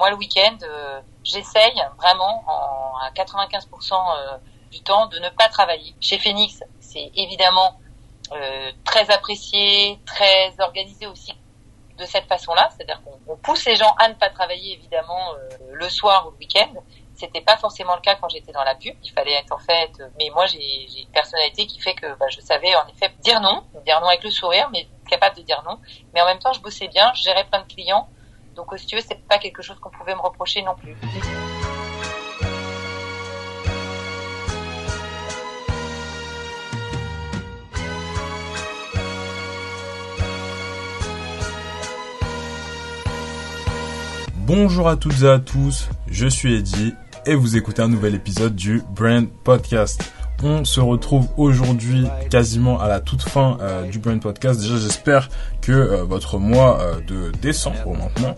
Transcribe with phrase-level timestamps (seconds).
[0.00, 0.56] moi, le week-end,
[1.22, 5.94] j'essaye vraiment en, à 95% du temps de ne pas travailler.
[6.00, 7.78] Chez Phoenix, c'est évidemment
[8.84, 11.34] très apprécié, très organisé aussi
[11.98, 15.34] de cette façon-là, c'est-à-dire qu'on pousse les gens à ne pas travailler évidemment
[15.70, 16.72] le soir ou le week-end,
[17.20, 18.94] c'était pas forcément le cas quand j'étais dans la pub.
[19.04, 22.40] Il fallait être en fait, mais moi j'ai une personnalité qui fait que bah, je
[22.40, 25.78] savais en effet dire non, dire non avec le sourire, mais capable de dire non.
[26.14, 28.08] Mais en même temps, je bossais bien, je gérais plein de clients.
[28.54, 30.96] Donc, si tu veux, c'est pas quelque chose qu'on pouvait me reprocher non plus.
[44.52, 46.92] Bonjour à toutes et à tous, je suis Eddy
[47.24, 50.12] et vous écoutez un nouvel épisode du Brand Podcast.
[50.42, 54.58] On se retrouve aujourd'hui quasiment à la toute fin euh, du Brand Podcast.
[54.58, 55.28] Déjà, j'espère
[55.60, 58.34] que euh, votre mois euh, de décembre maintenant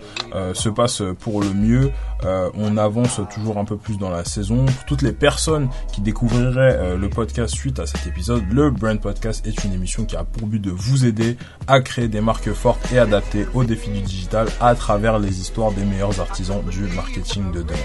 [0.54, 1.92] se passe pour le mieux.
[2.24, 4.64] On avance toujours un peu plus dans la saison.
[4.66, 9.46] Pour toutes les personnes qui découvriraient le podcast suite à cet épisode, le Brand Podcast
[9.46, 12.92] est une émission qui a pour but de vous aider à créer des marques fortes
[12.92, 17.50] et adaptées aux défis du digital à travers les histoires des meilleurs artisans du marketing
[17.52, 17.78] de demain.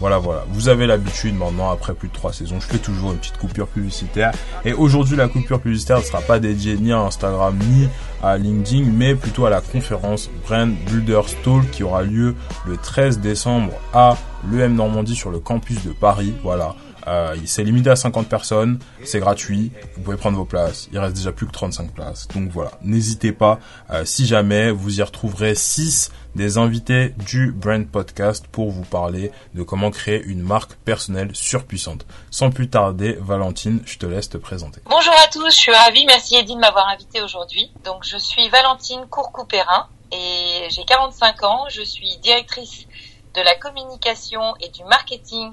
[0.00, 0.44] Voilà, voilà.
[0.50, 3.68] Vous avez l'habitude maintenant, après plus de trois saisons, je fais toujours une petite coupure
[3.68, 4.32] publicitaire.
[4.64, 7.88] Et aujourd'hui, la coupure publicitaire ne sera pas dédiée ni à Instagram ni
[8.22, 12.34] à LinkedIn, mais plutôt à la conférence Brand Builders Talk qui aura lieu
[12.66, 14.16] le 13 décembre à
[14.50, 16.34] l'EM Normandie sur le campus de Paris.
[16.42, 16.74] Voilà.
[17.06, 21.16] Euh, c'est limité à 50 personnes, c'est gratuit, vous pouvez prendre vos places, il reste
[21.16, 22.28] déjà plus que 35 places.
[22.28, 23.58] Donc voilà, n'hésitez pas,
[23.90, 29.32] euh, si jamais, vous y retrouverez 6 des invités du Brand Podcast pour vous parler
[29.54, 32.06] de comment créer une marque personnelle surpuissante.
[32.30, 34.80] Sans plus tarder, Valentine, je te laisse te présenter.
[34.86, 37.70] Bonjour à tous, je suis ravie, merci Eddy de m'avoir invité aujourd'hui.
[37.84, 42.86] Donc je suis Valentine Courcouperin et j'ai 45 ans, je suis directrice
[43.34, 45.50] de la communication et du marketing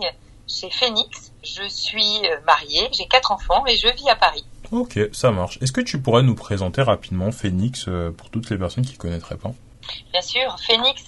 [0.47, 1.28] chez Phoenix.
[1.43, 4.45] Je suis euh, mariée, j'ai quatre enfants et je vis à Paris.
[4.71, 5.57] Ok, ça marche.
[5.61, 8.97] Est-ce que tu pourrais nous présenter rapidement Phoenix euh, pour toutes les personnes qui ne
[8.97, 9.51] connaîtraient pas?
[10.11, 11.05] Bien sûr, Phoenix,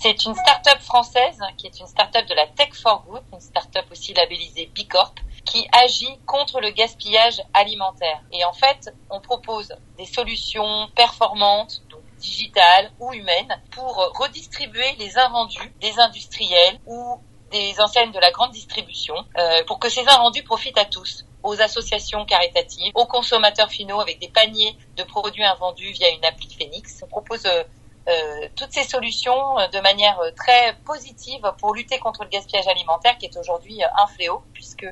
[0.00, 3.84] c'est une start-up française qui est une start-up de la Tech for Good, une start-up
[3.90, 8.22] aussi labellisée B Corp, qui agit contre le gaspillage alimentaire.
[8.32, 15.18] Et en fait, on propose des solutions performantes, donc digitales ou humaines, pour redistribuer les
[15.18, 17.20] invendus des industriels ou
[17.54, 21.60] des enseignes de la grande distribution euh, pour que ces invendus profitent à tous aux
[21.60, 27.02] associations caritatives, aux consommateurs finaux avec des paniers de produits invendus via une appli Phoenix.
[27.04, 27.62] On propose euh,
[28.08, 33.26] euh, toutes ces solutions de manière très positive pour lutter contre le gaspillage alimentaire qui
[33.26, 34.86] est aujourd'hui un fléau puisque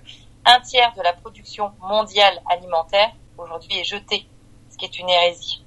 [0.44, 4.24] un tiers de la production mondiale alimentaire aujourd'hui est jetée,
[4.70, 5.64] ce qui est une hérésie.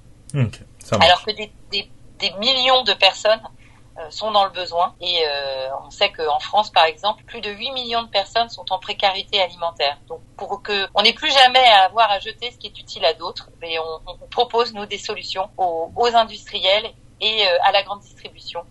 [0.92, 3.42] Alors que des, des, des millions de personnes
[4.10, 4.94] sont dans le besoin.
[5.00, 8.64] Et euh, on sait qu'en France, par exemple, plus de 8 millions de personnes sont
[8.70, 9.98] en précarité alimentaire.
[10.08, 13.04] Donc pour que on n'ait plus jamais à avoir à jeter ce qui est utile
[13.04, 17.82] à d'autres, on, on, propose nous des solutions aux, aux industriels et euh, à la
[17.82, 18.64] grande distribution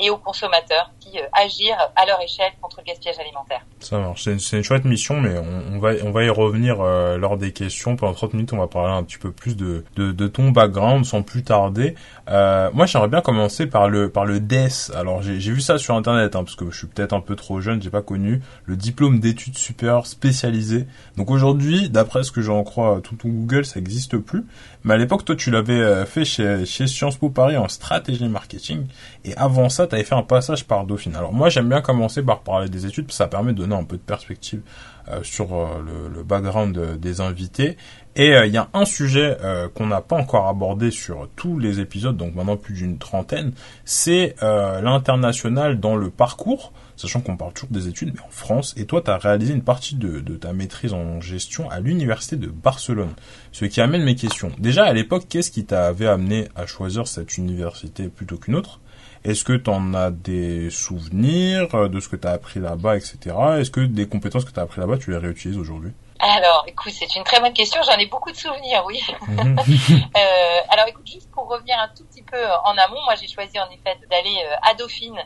[0.00, 3.64] et aux consommateurs qui euh, agir à leur échelle contre le gaspillage alimentaire.
[3.80, 4.24] Ça marche.
[4.24, 7.96] C'est une, chouette mission, mais on, va, on va y revenir euh, lors des questions.
[7.96, 11.22] Pendant 30 minutes, on va parler un petit peu plus de, de, ton background sans
[11.22, 11.94] plus tarder.
[12.28, 14.92] Euh, moi, j'aimerais bien commencer par le, par le DES.
[14.94, 17.60] Alors, j'ai vu ça sur Internet, hein, parce que je suis peut-être un peu trop
[17.60, 20.86] jeune, j'ai pas connu le diplôme d'études supérieures spécialisées.
[21.16, 24.44] Donc aujourd'hui, d'après ce que j'en crois, tout ton Google, ça n'existe plus.
[24.84, 28.28] Mais à l'époque, toi, tu l'avais euh, fait chez, chez Sciences Po Paris en stratégie
[28.28, 28.86] marketing.
[29.24, 31.16] Et avant ça, tu avais fait un passage par Dauphine.
[31.16, 33.76] Alors moi, j'aime bien commencer par parler des études, parce que ça permet de donner
[33.76, 34.62] un peu de perspective
[35.08, 37.76] euh, sur euh, le, le, background de, des invités.
[38.16, 41.58] Et euh, il y a un sujet euh, qu'on n'a pas encore abordé sur tous
[41.58, 43.52] les épisodes, donc maintenant plus d'une trentaine,
[43.84, 48.74] c'est euh, l'international dans le parcours, sachant qu'on parle toujours des études, mais en France.
[48.76, 52.36] Et toi, tu as réalisé une partie de, de, ta maîtrise en gestion à l'université
[52.36, 53.14] de Barcelone.
[53.52, 54.52] Ce qui amène mes questions.
[54.58, 58.80] Déjà, à l'époque, qu'est-ce qui t'avait amené à choisir cette université plutôt qu'une autre?
[59.24, 63.36] Est-ce que tu en as des souvenirs de ce que tu as appris là-bas, etc.
[63.58, 65.92] Est-ce que des compétences que tu as appris là-bas, tu les réutilises aujourd'hui?
[66.20, 67.80] Alors, écoute, c'est une très bonne question.
[67.82, 69.00] J'en ai beaucoup de souvenirs, oui.
[69.28, 69.58] Mhm.
[70.16, 73.58] euh, alors, écoute, juste pour revenir un tout petit peu en amont, moi, j'ai choisi
[73.58, 75.18] en effet d'aller euh, à Dauphine,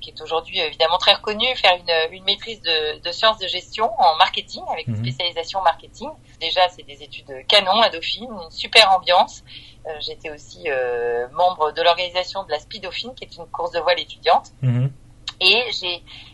[0.00, 3.90] qui est aujourd'hui évidemment très reconnue, faire une, une maîtrise de, de, sciences de gestion
[3.98, 5.04] en marketing avec une mhm.
[5.04, 6.10] spécialisation marketing.
[6.40, 9.42] Déjà, c'est des études canon à Dauphine, une super ambiance.
[9.86, 13.72] Euh, J'étais aussi euh, membre de l'organisation de la Speed Dauphine, qui est une course
[13.72, 14.50] de voile étudiante.
[14.62, 14.92] Mhm.
[15.40, 15.62] Et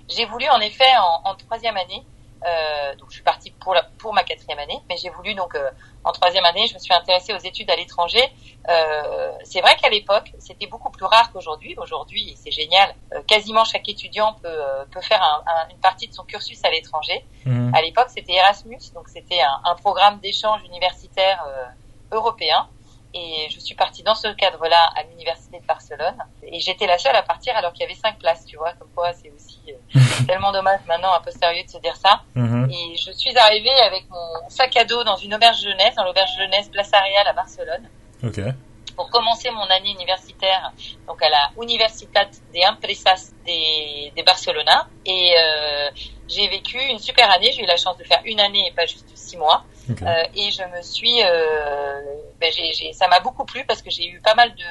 [0.08, 2.04] j'ai voulu en effet en, en troisième année
[2.44, 5.54] euh, donc je suis partie pour, la, pour ma quatrième année, mais j'ai voulu donc
[5.54, 5.70] euh,
[6.06, 8.22] en troisième année, je me suis intéressée aux études à l'étranger.
[8.68, 11.74] Euh, c'est vrai qu'à l'époque, c'était beaucoup plus rare qu'aujourd'hui.
[11.78, 12.94] Aujourd'hui, c'est génial.
[13.12, 16.64] Euh, quasiment chaque étudiant peut, euh, peut faire un, un, une partie de son cursus
[16.64, 17.24] à l'étranger.
[17.44, 17.74] Mhm.
[17.74, 22.68] À l'époque, c'était Erasmus, donc c'était un, un programme d'échange universitaire euh, européen.
[23.18, 26.16] Et je suis partie dans ce cadre-là à l'université de Barcelone.
[26.42, 28.72] Et j'étais la seule à partir alors qu'il y avait cinq places, tu vois.
[28.74, 32.20] Comme quoi, c'est aussi euh, tellement dommage maintenant, un peu sérieux de se dire ça.
[32.34, 32.70] Mhm.
[32.70, 36.30] Et je suis arrivée avec mon sac à dos dans une auberge jeunesse, dans l'auberge
[36.36, 37.88] jeunesse Place Arial à Barcelone,
[38.22, 38.40] Ok.
[38.96, 40.72] pour commencer mon année universitaire,
[41.06, 44.88] donc à la Universitat de Empresas de, de Barcelona.
[45.06, 45.88] Et euh,
[46.28, 47.50] j'ai vécu une super année.
[47.52, 49.64] J'ai eu la chance de faire une année et pas juste six mois.
[49.88, 51.85] Euh, et je me suis, euh,
[52.50, 54.64] ben ça m'a beaucoup plu parce que j'ai eu pas mal de,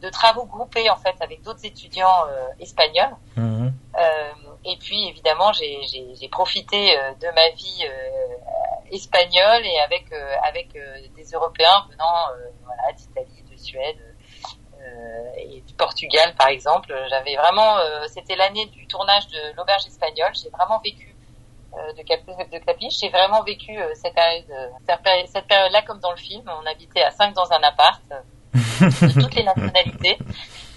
[0.00, 3.16] de travaux groupés en fait avec d'autres étudiants euh, espagnols.
[3.36, 3.72] Mhm.
[3.98, 4.32] Euh,
[4.64, 7.84] et puis évidemment, j'ai, profité euh, de ma vie
[8.92, 10.72] espagnole et avec avec
[11.16, 12.26] des Européens venant
[12.64, 13.96] voilà, d'Italie, de Suède
[15.36, 16.92] et du Portugal par exemple.
[17.08, 17.76] J'avais vraiment,
[18.08, 20.32] c'était l'année du tournage de l'auberge espagnole.
[20.34, 21.09] J'ai vraiment vécu
[21.96, 22.98] de, Cap- de Clapiche.
[23.00, 26.42] J'ai vraiment vécu euh, cette période, euh, cette péri- cette période-là comme dans le film.
[26.62, 28.20] On habitait à cinq dans un appart, euh,
[28.54, 30.18] de toutes les nationalités,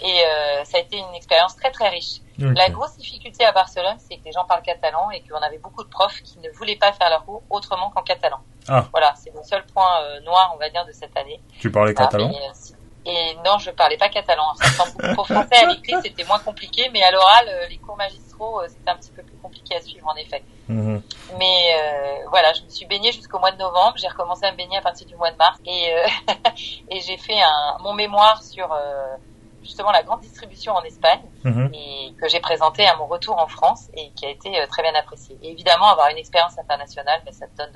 [0.01, 2.19] et euh, ça a été une expérience très très riche.
[2.38, 5.84] La grosse difficulté à Barcelone, c'est que les gens parlent catalan et qu'on avait beaucoup
[5.84, 8.40] de profs qui ne voulaient pas faire leur cours autrement qu'en catalan.
[8.68, 8.86] Ah.
[8.92, 11.40] Voilà, c'est le seul point euh, noir, on va dire, de cette année.
[11.60, 12.74] Tu parlais Ah, catalan mais, euh, si-
[13.05, 14.44] et non, je parlais pas catalan.
[14.55, 15.55] Ça ressemble beaucoup au français.
[15.55, 18.95] À l'écrit, c'était moins compliqué, mais à l'oral, euh, les cours magistraux, euh, c'était un
[18.95, 20.44] petit peu plus compliqué à suivre, en effet.
[20.69, 21.01] Mhm.
[21.38, 23.94] Mais euh, voilà, je me suis baignée jusqu'au mois de novembre.
[23.97, 25.59] J'ai recommencé à me baigner à partir du mois de mars.
[25.65, 26.07] Et, euh,
[26.89, 29.15] et j'ai fait un, mon mémoire sur euh,
[29.61, 31.71] justement la grande distribution en Espagne Mhm.
[31.73, 34.81] et que j'ai présenté à mon retour en France et qui a été euh, très
[34.81, 35.38] bien apprécié.
[35.41, 37.73] Et évidemment, avoir une expérience internationale, mais ça te donne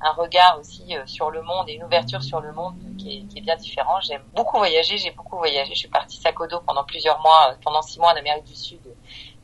[0.00, 3.22] un regard aussi euh, sur le monde et une ouverture sur le monde qui est,
[3.28, 4.00] qui est bien différent.
[4.00, 5.74] J'aime beaucoup voyager, j'ai beaucoup voyagé.
[5.74, 8.80] Je suis partie dos pendant plusieurs mois, euh, pendant six mois en Amérique du Sud,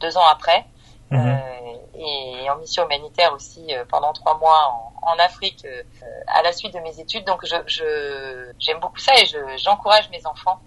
[0.01, 0.67] deux ans après.
[1.11, 1.21] Mhm.
[1.29, 4.59] Euh, et en mission humanitaire aussi euh, pendant trois mois
[5.03, 5.83] en, en Afrique euh,
[6.29, 7.25] à la suite de mes études.
[7.27, 10.59] Donc je je- j'aime beaucoup ça et je j'encourage mes enfants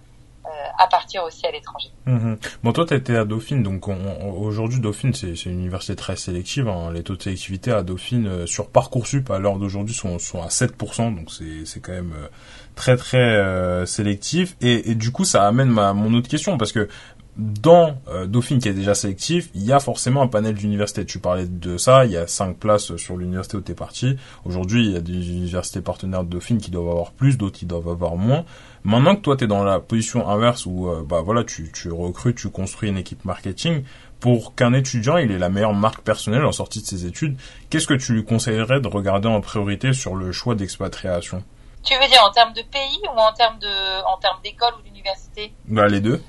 [0.77, 1.89] à partir aussi à l'étranger.
[2.05, 2.37] Mhm.
[2.63, 6.67] Bon, toi, t'étais à Dauphine, donc on- on- aujourd'hui, Dauphine, c'est une université très sélective.
[6.67, 6.91] hein.
[6.93, 11.11] Les taux de sélectivité à Dauphine euh, sur Parcoursup à l'heure d'aujourd'hui sont, à 7%,
[11.11, 11.29] donc
[11.65, 12.27] c'est quand même euh,
[12.75, 14.55] très très euh, sélectif.
[14.61, 16.87] Et, et du coup, ça amène ma mon autre question parce que
[17.37, 21.05] dans euh, Dauphine qui est déjà sélectif, il y a forcément un panel d'universités.
[21.05, 24.17] Tu parlais de ça, il y a cinq places sur l'université où tu es parti.
[24.43, 27.65] Aujourd'hui, il y a des universités partenaires de Dauphine qui doivent avoir plus, d'autres qui
[27.65, 28.43] doivent avoir moins.
[28.83, 31.91] Maintenant que toi tu es dans la position inverse où euh, bah voilà, tu tu
[31.91, 33.83] recrutes, tu construis une équipe marketing
[34.19, 37.37] pour qu'un étudiant, il ait la meilleure marque personnelle en sortie de ses études,
[37.69, 41.43] qu'est-ce que tu lui conseillerais de regarder en priorité sur le choix d'expatriation?
[41.83, 44.81] Tu veux dire en termes de pays ou en termes de en termes d'école ou
[44.81, 45.53] d'université?
[45.67, 46.21] Bah les deux.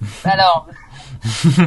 [0.24, 0.66] Alors,
[1.58, 1.62] euh,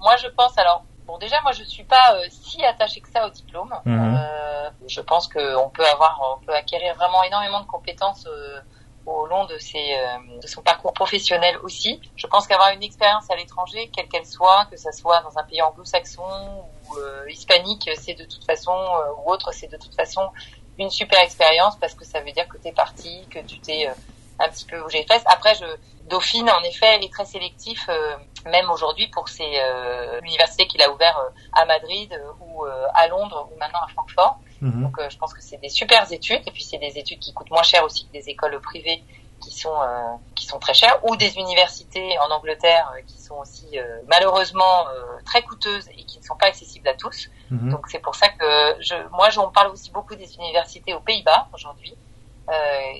[0.00, 0.84] moi je pense alors.
[1.06, 3.74] Bon, déjà, moi, je suis pas euh, si attachée que ça au diplôme.
[3.84, 4.16] Mhm.
[4.16, 8.58] Euh, je pense qu'on peut avoir, on peut acquérir vraiment énormément de compétences euh,
[9.06, 12.00] au long de ses, euh, de son parcours professionnel aussi.
[12.16, 15.42] Je pense qu'avoir une expérience à l'étranger, quelle qu'elle soit, que ça soit dans un
[15.44, 19.94] pays anglo-saxon ou euh, hispanique, c'est de toute façon euh, ou autre, c'est de toute
[19.94, 20.30] façon
[20.78, 23.88] une super expérience parce que ça veut dire que tu es parti, que tu t'es
[23.88, 23.92] euh,
[24.38, 25.24] un petit peu bougé les fesses.
[25.26, 25.64] Après, je,
[26.08, 28.16] Dauphine, en effet, est très sélectif, euh,
[28.46, 32.86] même aujourd'hui pour ses euh, universités qu'il a ouvert euh, à Madrid euh, ou euh,
[32.94, 34.38] à Londres ou maintenant à Francfort.
[34.60, 34.82] Mhm.
[34.82, 37.32] Donc, euh, je pense que c'est des super études et puis c'est des études qui
[37.32, 39.02] coûtent moins cher aussi que des écoles privées
[39.40, 43.78] qui sont euh, qui sont très chères ou des universités en Angleterre qui sont aussi
[43.78, 47.28] euh, malheureusement euh, très coûteuses et qui ne sont pas accessibles à tous.
[47.50, 47.70] Mhm.
[47.70, 51.48] Donc c'est pour ça que je, moi, j'en parle aussi beaucoup des universités aux Pays-Bas
[51.52, 51.94] aujourd'hui,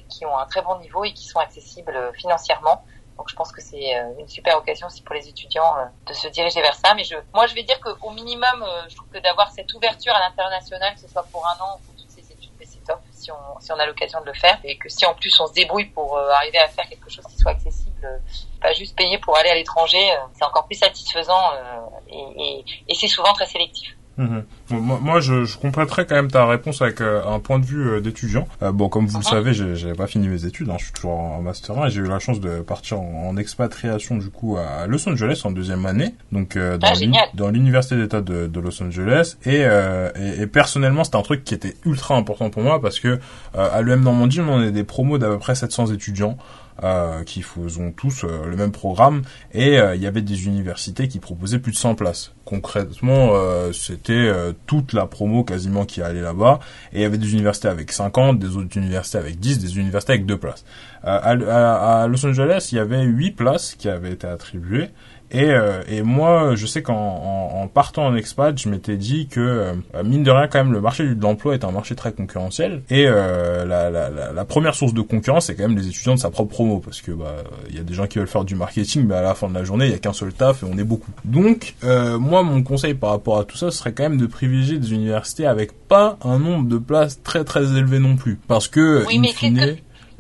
[0.09, 2.85] qui ont un très bon niveau et qui sont accessibles euh, financièrement.
[3.17, 6.13] Donc je pense que c'est euh, une super occasion aussi pour les étudiants euh, de
[6.13, 6.95] se diriger vers ça.
[6.95, 10.15] Mais je, moi, je vais dire qu'au minimum, euh, je trouve que d'avoir cette ouverture
[10.15, 13.01] à l'international, que ce soit pour un an ou pour toutes ces études, c'est top
[13.13, 15.47] si on, si on a l'occasion de le faire et que si en plus on
[15.47, 18.19] se débrouille pour euh, arriver à faire quelque chose qui soit accessible, euh,
[18.61, 22.95] pas juste payer pour aller à l'étranger, euh, c'est encore plus satisfaisant euh, et, et
[22.95, 23.97] c'est souvent très sélectif.
[24.17, 24.45] Mhm.
[24.71, 27.65] Bon, Moi, moi, je, je compléterai quand même ta réponse avec euh, un point de
[27.65, 28.47] vue euh, d'étudiant.
[28.63, 29.53] Euh, bon, comme vous le Mhm.
[29.53, 30.69] savez, j'ai pas fini mes études.
[30.71, 33.29] Hein, je suis toujours en master 1 et j'ai eu la chance de partir en,
[33.29, 37.51] en expatriation du coup à Los Angeles en deuxième année, donc euh, dans Ah, dans
[37.51, 39.37] l'université d'État de, de Los Angeles.
[39.45, 43.01] Et, euh, et, et personnellement, c'était un truc qui était ultra important pour moi parce
[43.01, 43.19] que euh,
[43.55, 46.37] à l'UM Normandie, on est des promos d'à peu près 700 étudiants.
[46.83, 51.21] Euh, qui faisaient tous euh, le même programme et il y avait des universités qui
[51.21, 52.33] proposaient plus de 100 places.
[52.45, 53.33] Concrètement,
[53.73, 54.31] c'était
[54.67, 56.61] toute la promo quasiment qui allait là-bas
[56.93, 60.13] et il y avait des universités avec 50, des autres universités avec 10, des universités
[60.13, 60.65] avec deux places.
[61.03, 64.91] À, à, Los Angeles, il y avait 8 places qui avaient été attribuées
[65.35, 69.41] et, euh, et moi, je sais qu'en en, partant en expat, je m'étais dit que,
[69.41, 72.83] euh, mine de rien, quand même, le marché de l'emploi est un marché très concurrentiel.
[72.89, 76.21] Et euh, la, la, la, première source de concurrence, c'est quand même les étudiants de
[76.21, 76.79] sa propre promo.
[76.79, 77.35] Parce que bah
[77.69, 79.55] il y a des gens qui veulent faire du marketing, mais à la fin de
[79.55, 81.11] la journée, il y a qu'un seul taf et on est beaucoup.
[81.25, 84.93] Donc, moi, mon conseil par rapport à tout ça, serait quand même de privilégier des
[84.93, 88.39] universités avec pas un nombre de places très très élevé non plus.
[88.47, 89.33] Parce que, oui, mais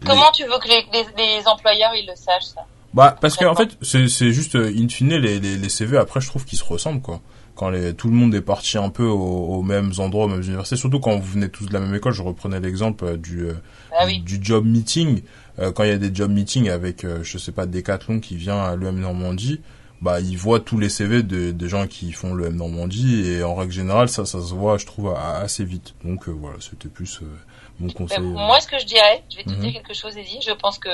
[0.04, 2.66] comment tu veux que les, les, les employeurs ils le sachent ça?
[2.94, 5.98] Bah parce que en fait c'est c'est juste euh, in fine les, les, les CV
[5.98, 7.20] après je trouve qu'ils se ressemblent quoi.
[7.56, 10.74] Quand les, tout le monde est parti un peu aux, mêmes endroits, aux mêmes universités,
[10.74, 12.12] surtout quand vous venez tous de la même école.
[12.12, 13.54] Je reprenais l'exemple euh, du, euh,
[13.96, 15.22] ah du job meeting.
[15.58, 18.74] quand il y a des job meetings avec, je sais pas, Decathlon qui vient à
[18.74, 19.60] l'EM Normandie,
[20.00, 23.54] bah ils voient tous les CV de, des gens qui font l'EM Normandie et en
[23.54, 25.94] règle générale ça ça se voit je trouve assez vite.
[26.04, 27.20] Donc voilà, c'était plus
[27.78, 28.18] mon conseil.
[28.18, 29.60] moi ce que je dirais, je vais te mhm.
[29.60, 30.90] dire quelque chose Eddie, je pense que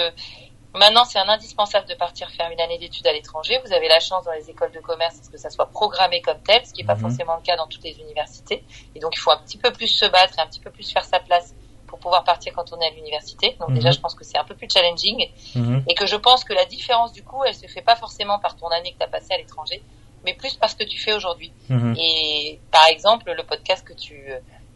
[0.74, 3.60] Maintenant, c'est un indispensable de partir faire une année d'études à l'étranger.
[3.66, 6.64] Vous avez la chance dans les écoles de commerce que ça soit programmé comme tel,
[6.64, 7.00] ce qui n'est pas mhm.
[7.00, 8.64] forcément le cas dans toutes les universités.
[8.94, 10.90] Et donc, il faut un petit peu plus se battre et un petit peu plus
[10.90, 11.54] faire sa place
[11.88, 13.56] pour pouvoir partir quand on est à l'université.
[13.58, 13.94] Donc déjà, mhm.
[13.94, 15.82] je pense que c'est un peu plus challenging mhm.
[15.88, 18.56] et que je pense que la différence du coup, elle se fait pas forcément par
[18.56, 19.82] ton année que tu as passée à l'étranger,
[20.24, 21.52] mais plus par ce que tu fais aujourd'hui.
[21.98, 24.14] Et par exemple, le podcast que tu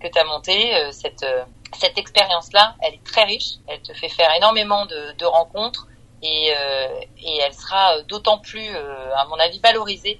[0.01, 1.45] que as monté, euh, cette euh,
[1.75, 3.55] cette expérience-là, elle est très riche.
[3.67, 5.89] Elle te fait faire énormément de, de rencontres
[6.23, 6.87] et, euh,
[7.19, 10.19] et, elle sera d'autant plus, euh, à mon avis, valorisée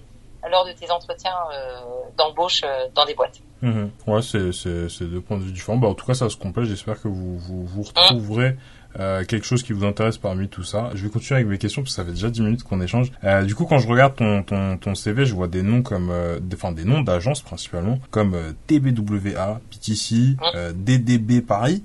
[0.51, 1.81] lors de tes entretiens euh,
[2.19, 2.63] d'embauche
[2.95, 3.41] dans des boîtes.
[3.63, 3.87] Mmh.
[4.07, 5.79] Ouais, c'est deux points de vue différents.
[5.79, 6.67] Bah, en tout cas, ça se complète.
[6.67, 8.57] J'espère que vous vous, vous retrouverez.
[9.01, 10.91] Euh, quelque chose qui vous intéresse parmi tout ça.
[10.95, 13.11] Je vais continuer avec mes questions parce que ça fait déjà 10 minutes qu'on échange.
[13.25, 16.11] Euh, du coup, quand je regarde ton, ton, ton CV, je vois des noms comme,
[16.11, 20.37] euh, enfin des noms d'agences principalement, comme euh, TBWA, PTC,
[20.75, 21.83] DDB Paris.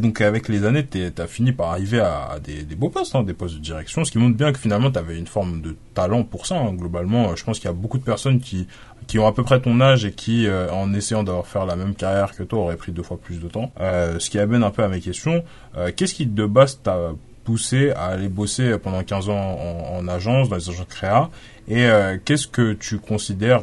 [0.00, 3.22] Donc avec les années, tu as fini par arriver à, des, des, beaux postes, hein,
[3.22, 5.76] des postes de direction, ce qui montre bien que finalement tu avais une forme de
[5.94, 6.56] talent pour ça.
[6.56, 6.74] Hein.
[6.74, 8.68] Globalement, je pense qu'il y a beaucoup de personnes qui
[9.06, 11.76] qui ont à peu près ton âge et qui, euh, en essayant d'avoir faire la
[11.76, 13.72] même carrière que toi, auraient pris deux fois plus de temps.
[13.80, 15.44] Euh, ce qui amène un peu à mes questions.
[15.76, 17.12] Euh, qu'est-ce qui de base t'a
[17.44, 21.30] poussé à aller bosser pendant 15 ans en, en agence, dans les agences créa?
[21.68, 21.88] Et
[22.24, 23.62] qu'est-ce que tu considères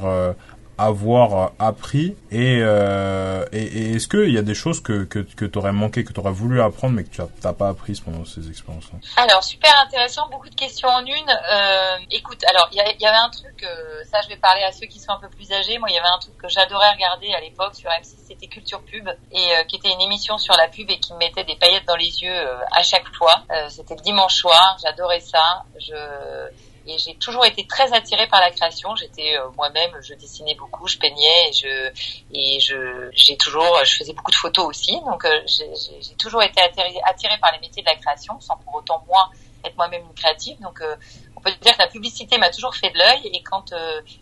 [0.80, 5.58] avoir appris et, euh, et, est-ce qu'il y a des choses que, que, que tu
[5.60, 8.50] aurais manqué, que tu aurais voulu apprendre mais que tu n'as pas apprises pendant ces
[8.50, 9.00] expériences-là?
[9.18, 11.30] Alors, super intéressant, beaucoup de questions en une.
[11.52, 14.88] Euh, écoute, alors, il y, avait un truc, euh, ça je vais parler à ceux
[14.88, 17.34] qui sont un peu plus âgés, moi il y avait un truc que j'adorais regarder
[17.34, 20.68] à l'époque sur M6, c'était Culture Pub, et euh, qui était une émission sur la
[20.68, 23.44] pub et qui me mettait des paillettes dans les yeux euh, à chaque fois.
[23.70, 25.66] c'était le dimanche soir, j'adorais ça.
[25.80, 25.96] Je
[26.90, 28.96] et j'ai toujours été très attirée par la création.
[28.96, 31.92] J'étais euh, moi-même, je dessinais beaucoup, je peignais et je
[32.34, 35.00] et je j'ai toujours, je faisais beaucoup de photos aussi.
[35.02, 38.76] Donc euh, j'ai toujours été attirée, attirée, par les métiers de la création, sans pour
[38.76, 39.30] autant moi
[39.64, 40.60] être moi-même une créative.
[40.62, 40.96] Donc euh,
[41.36, 43.30] on peut dire que la publicité m'a toujours fait de l'œil.
[43.34, 43.72] Et quand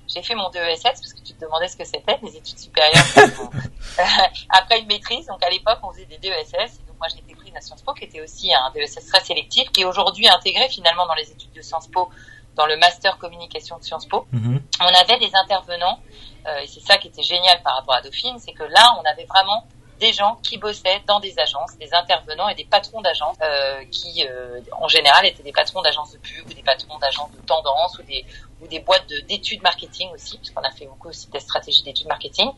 [0.08, 3.06] j'ai fait mon DESS, parce que tu te demandais ce que c'était, les études supérieures,
[4.50, 5.26] après une maîtrise.
[5.28, 6.80] Donc à l'époque, on faisait des DESS.
[6.86, 9.72] donc moi, j'ai été prise à Sciences Po, qui était aussi un DESS très sélectif,
[9.72, 12.10] qui est aujourd'hui intégré finalement dans les études de Sciences Po
[12.58, 14.62] dans le master communication de Sciences Po, mhm.
[14.82, 16.00] on avait des intervenants,
[16.48, 19.06] euh, et c'est ça qui était génial par rapport à Dauphine, c'est que là, on
[19.06, 19.64] avait vraiment
[20.00, 24.26] des gens qui bossaient dans des agences, des intervenants et des patrons d'agences euh, qui,
[24.28, 27.98] euh, en général, étaient des patrons d'agences de pub ou des patrons d'agences de tendance
[27.98, 28.26] ou des,
[28.62, 32.08] ou des boîtes d'études marketing aussi, parce qu'on a fait beaucoup aussi des stratégies d'études
[32.08, 32.50] marketing.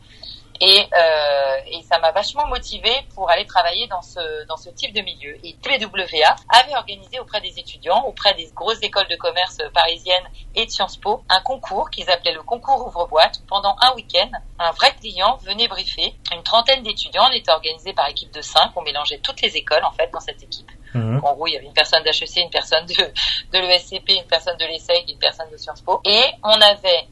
[0.60, 4.94] Et, euh, et ça m'a vachement motivée pour aller travailler dans ce, dans ce type
[4.94, 5.34] de milieu.
[5.42, 10.66] Et TWA avait organisé auprès des étudiants, auprès des grosses écoles de commerce parisiennes et
[10.66, 13.40] de Sciences Po, un concours qu'ils appelaient le concours ouvre-boîte.
[13.48, 16.14] Pendant un week-end, un vrai client venait briefer.
[16.34, 19.84] Une trentaine d'étudiants, on était organisé par équipe de cinq, on mélangeait toutes les écoles
[19.84, 20.70] en fait dans cette équipe.
[20.94, 21.20] Mhm.
[21.22, 24.56] En gros, il y avait une personne d'HEC, une personne de, de l'ESCP, une personne
[24.56, 26.00] de l'ESSEC, une personne de Sciences Po.
[26.04, 27.06] Et on avait,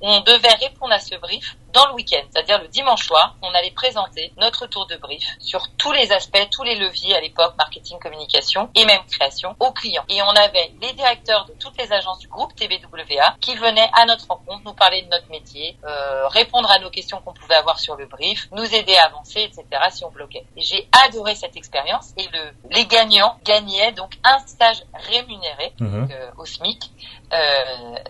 [0.00, 3.70] on devait répondre à ce brief dans le week-end, c'est-à-dire le dimanche soir, on allait
[3.70, 7.98] présenter notre tour de brief sur tous les aspects, tous les leviers à l'époque, marketing,
[7.98, 10.04] communication et même création aux clients.
[10.08, 14.06] Et on avait les directeurs de toutes les agences du groupe TBWA qui venaient à
[14.06, 17.78] notre rencontre nous parler de notre métier, euh, répondre à nos questions qu'on pouvait avoir
[17.78, 19.64] sur le brief, nous aider à avancer, etc.
[19.90, 20.46] si on bloquait.
[20.56, 26.08] J'ai adoré cette expérience et le, les gagnants gagnaient donc un stage rémunéré mhm.
[26.10, 26.90] euh, au SMIC
[27.25, 27.25] euh,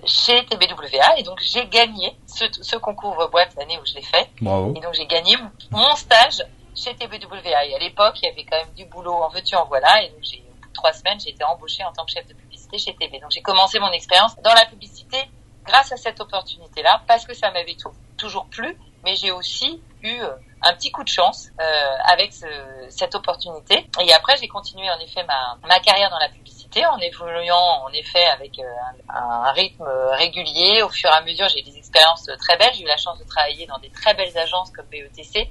[0.05, 4.29] chez TBWA et donc j'ai gagné ce, ce concours boîte l'année où je l'ai fait.
[4.41, 5.37] Et donc j'ai gagné
[5.71, 6.43] mon stage
[6.77, 7.67] chez TBWA.
[7.67, 10.03] Et à l'époque, il y avait quand même du boulot en veux-tu en voilà.
[10.03, 10.45] Et donc j'ai
[10.75, 13.19] trois semaines, j'ai été embauchée en tant que chef de publicité chez TV.
[13.19, 15.19] Donc j'ai commencé mon expérience dans la publicité
[15.65, 17.77] grâce à cette opportunité-là, parce que ça m'avait
[18.17, 20.31] toujours plu, mais j'ai aussi eu euh,
[20.63, 22.47] un petit coup de chance euh, avec ce,
[22.89, 23.89] cette opportunité.
[24.01, 27.93] Et après, j'ai continué en effet ma, ma carrière dans la publicité en évoluant en
[27.93, 28.65] effet avec euh,
[29.09, 30.83] un, rythme régulier.
[30.83, 32.75] Au fur et à mesure, j'ai eu des expériences très belles.
[32.75, 35.49] J'ai eu la chance de travailler dans des très belles agences comme BETC.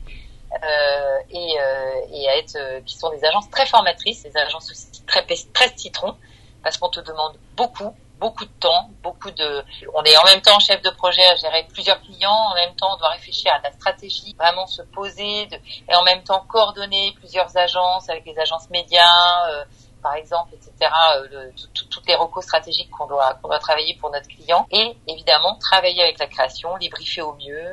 [0.63, 5.03] Euh, et, euh, et à être qui sont des agences très formatrices, des agences aussi
[5.05, 6.15] très très citron
[6.63, 9.63] parce qu'on te demande beaucoup beaucoup de temps, beaucoup de.
[9.93, 12.93] On est en même temps chef de projet à gérer plusieurs clients, en même temps
[12.93, 15.47] on doit réfléchir à la stratégie, vraiment se poser,
[15.89, 19.65] et en même temps coordonner plusieurs agences avec les agences médias, euh,
[20.01, 20.91] par exemple, etc.
[21.17, 24.95] Euh, le, toutes les recos stratégiques qu'on doit qu'on doit travailler pour notre client, et
[25.07, 27.67] évidemment travailler avec la création, les briefer au mieux.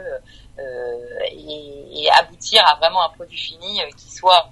[0.59, 4.51] Euh, et, et, aboutir à vraiment un produit fini euh, qui soit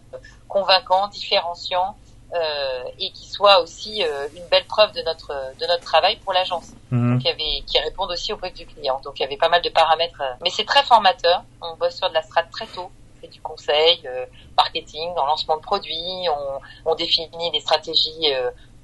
[0.49, 1.95] convaincant, différenciant,
[2.33, 6.33] euh, et qui soit aussi euh, une belle preuve de notre de notre travail pour
[6.33, 7.19] l'agence, mmh.
[7.19, 9.01] qui avait qui répondent aussi au brief du client.
[9.03, 11.43] Donc il y avait pas mal de paramètres, euh, mais c'est très formateur.
[11.61, 12.93] On bosse sur de la strat très tôt,
[13.29, 14.03] du conseil,
[14.57, 18.33] marketing, dans lancement de produits, on, on définit des stratégies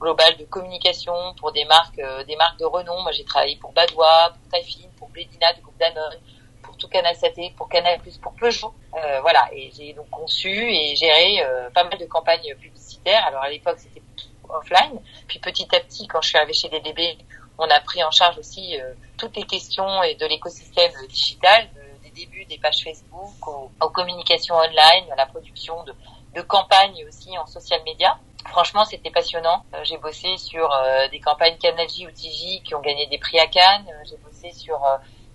[0.00, 3.02] globales de communication pour des marques des marques de renom.
[3.02, 6.20] Moi j'ai travaillé pour Badois, pour Taifin, pour Blédina du groupe Danone
[6.76, 8.74] tout Canal Saté, pour Canal Plus, pour Peugeot.
[8.94, 13.24] Euh, voilà, et j'ai donc conçu et géré euh, pas mal de campagnes publicitaires.
[13.26, 14.02] Alors à l'époque c'était
[14.48, 17.18] offline, puis petit à petit quand je suis arrivée chez DDB,
[17.58, 21.68] on a pris en charge aussi euh, toutes les questions et de l'écosystème digital,
[22.16, 25.94] des débuts des pages Facebook aux, communications online, à la production de,
[26.34, 28.18] de campagnes aussi en social media.
[28.48, 29.64] Franchement, c'était passionnant.
[29.82, 30.70] j'ai bossé sur
[31.10, 33.86] des campagnes Canal ou TJ qui ont gagné des prix à Cannes.
[34.08, 34.80] j'ai bossé sur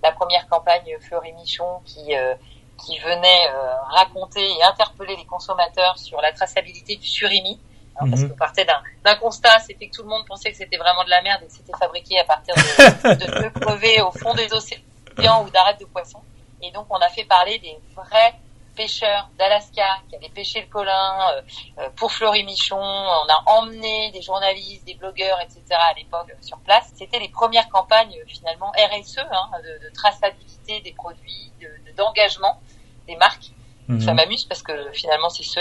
[0.03, 2.35] la première campagne Fleury Michon qui euh,
[2.77, 7.59] qui venait euh, raconter et interpeller les consommateurs sur la traçabilité du surimi.
[7.99, 8.29] Hein, Parce mhm.
[8.29, 11.21] qu'on partait d'un constat, c'était que tout le monde pensait que c'était vraiment de la
[11.21, 15.45] merde et que c'était fabriqué à partir de, de feux crevés au fond des océans
[15.45, 16.23] ou d'arêtes de poissons.
[16.61, 18.35] Et donc on a fait parler des vrais
[18.75, 21.41] pêcheurs d'Alaska qui avaient pêché le colin euh,
[21.79, 22.77] euh, pour Fleury Michon.
[22.77, 25.61] On a emmené des journalistes, des blogueurs, etc.
[25.71, 26.91] à l'époque euh, sur place.
[26.95, 31.51] C'était les premières campagnes finalement RSE, hein, de, de, traçabilité des produits,
[31.97, 32.59] d'engagement
[33.07, 33.51] de, des marques.
[33.87, 34.01] Mhm.
[34.01, 35.59] Ça m'amuse parce que finalement c'est ce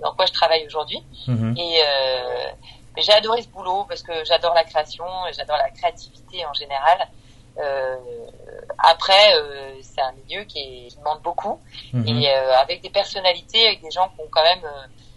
[0.00, 1.02] dans quoi je travaille aujourd'hui.
[1.26, 1.56] Mhm.
[1.58, 1.82] Et
[3.02, 7.08] j'ai adoré ce boulot parce que j'adore la création, et j'adore la créativité en général.
[7.58, 7.96] Euh,
[8.78, 11.60] après, euh, c'est un milieu qui, est, qui, demande beaucoup
[11.92, 12.06] mhm.
[12.06, 14.64] et euh, avec des personnalités, avec des gens qui ont quand même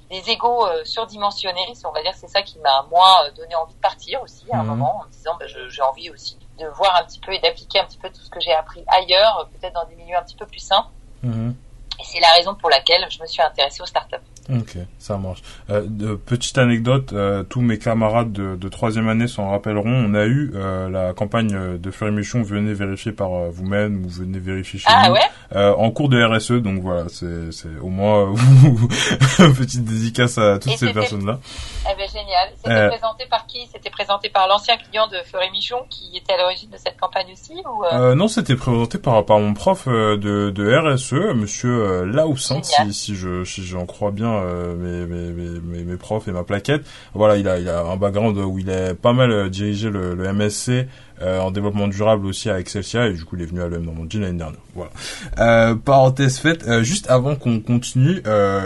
[0.09, 1.73] des égaux surdimensionnés.
[1.83, 4.63] On va dire c'est ça qui m'a moi donné envie de partir aussi à un
[4.63, 4.69] mhm.
[4.69, 7.79] moment en me disant bah, j'ai envie aussi de voir un petit peu et d'appliquer
[7.79, 10.35] un petit peu tout ce que j'ai appris ailleurs, peut-être dans des milieux un petit
[10.35, 10.87] peu plus sains.
[11.23, 11.55] Mhm.
[11.99, 14.15] Et c'est la raison pour laquelle je me suis intéressée aux startups.
[14.49, 15.41] Ok, ça marche.
[15.69, 19.89] Euh, de, petite anecdote, euh, tous mes camarades de, de troisième année s'en rappelleront.
[19.89, 24.39] On a eu euh, la campagne de Fleury Michon, venez vérifier par vous-même ou venez
[24.39, 25.15] vérifier chez ah, nous.
[25.15, 25.73] Ouais?
[25.77, 28.33] En cours de RSE, donc voilà, c'est, c'est au moins
[29.57, 31.39] petite dédicace à toutes ces personnes-là.
[31.83, 32.49] Eh ben génial.
[32.57, 33.67] C'était présenté par qui?
[33.73, 37.27] C'était présenté par l'ancien client de Fleury Michon qui était à l'origine de cette campagne
[37.33, 42.93] aussi ou Non, c'était présenté par par mon prof de, de RSE, Monsieur Laoussin, si,
[42.93, 46.85] si je si j'en crois bien euh, mes, mes, mes, mes, profs et ma plaquette.
[47.13, 50.15] Voilà, il a, il a un background où il a pas mal euh, dirigé le,
[50.15, 50.87] le MSC
[51.19, 53.83] euh, en développement durable aussi à Excelsia et du coup il est venu à l'EM
[53.83, 54.59] Normandie l'année dernière.
[54.75, 54.91] Voilà.
[55.39, 58.21] Euh, parenthèse faite, euh, juste avant qu'on continue,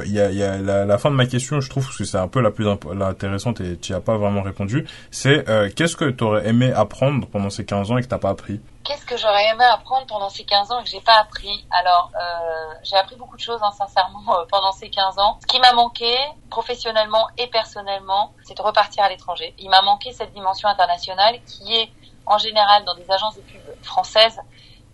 [0.06, 2.18] il y a, y a la, la, fin de ma question, je trouve que c'est
[2.18, 4.86] un peu la plus intéressante et tu as pas vraiment répondu.
[5.12, 8.32] C'est qu'est-ce que tu aurais aimé apprendre pendant ces 15 ans et que t'as pas
[8.32, 8.60] appris?
[8.92, 11.66] Qu'est-ce que j'aurais aimé apprendre pendant ces 15 ans et que j'ai pas appris?
[11.72, 15.40] Alors, euh, j'ai appris beaucoup de choses, hein, sincèrement, pendant ces 15 ans.
[15.42, 16.14] Ce qui m'a manqué,
[16.50, 19.56] professionnellement et personnellement, c'est de repartir à l'étranger.
[19.60, 21.90] Il m'a manqué cette dimension internationale qui est
[22.26, 24.42] en général dans des agences de pub françaises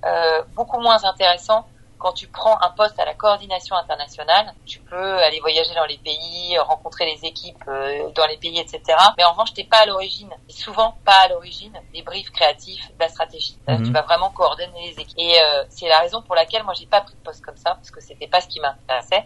[0.05, 1.65] euh, beaucoup moins intéressant
[1.97, 4.53] quand tu prends un poste à la coordination internationale.
[4.65, 8.81] Tu peux aller voyager dans les pays, rencontrer les équipes euh, dans les pays, etc.
[9.17, 12.87] Mais en revanche, t'es pas à l'origine, et souvent pas à l'origine des briefs créatifs,
[12.93, 13.57] de la stratégie.
[13.69, 13.85] Euh, mhm.
[13.85, 15.17] Tu vas vraiment coordonner les équipes.
[15.17, 17.75] Et euh, c'est la raison pour laquelle moi j'ai pas pris de poste comme ça,
[17.75, 19.25] parce que c'était pas ce qui m'intéressait.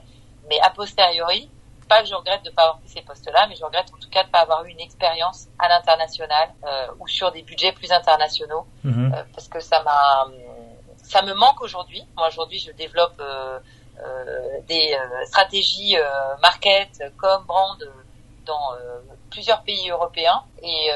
[0.49, 1.49] Mais a posteriori,
[1.91, 3.97] pas que je regrette de ne pas avoir pris ces postes-là, mais je regrette en
[3.97, 7.41] tout cas de ne pas avoir eu une expérience à l'international euh, ou sur des
[7.41, 9.13] budgets plus internationaux, mhm.
[9.13, 10.25] euh, parce que ça m'a,
[11.11, 12.03] ça me manque aujourd'hui.
[12.15, 13.59] Moi aujourd'hui, je développe euh,
[13.99, 15.95] euh des euh, stratégies
[16.41, 17.77] market, comme brand
[18.45, 18.67] dans
[19.29, 20.89] plusieurs pays européens et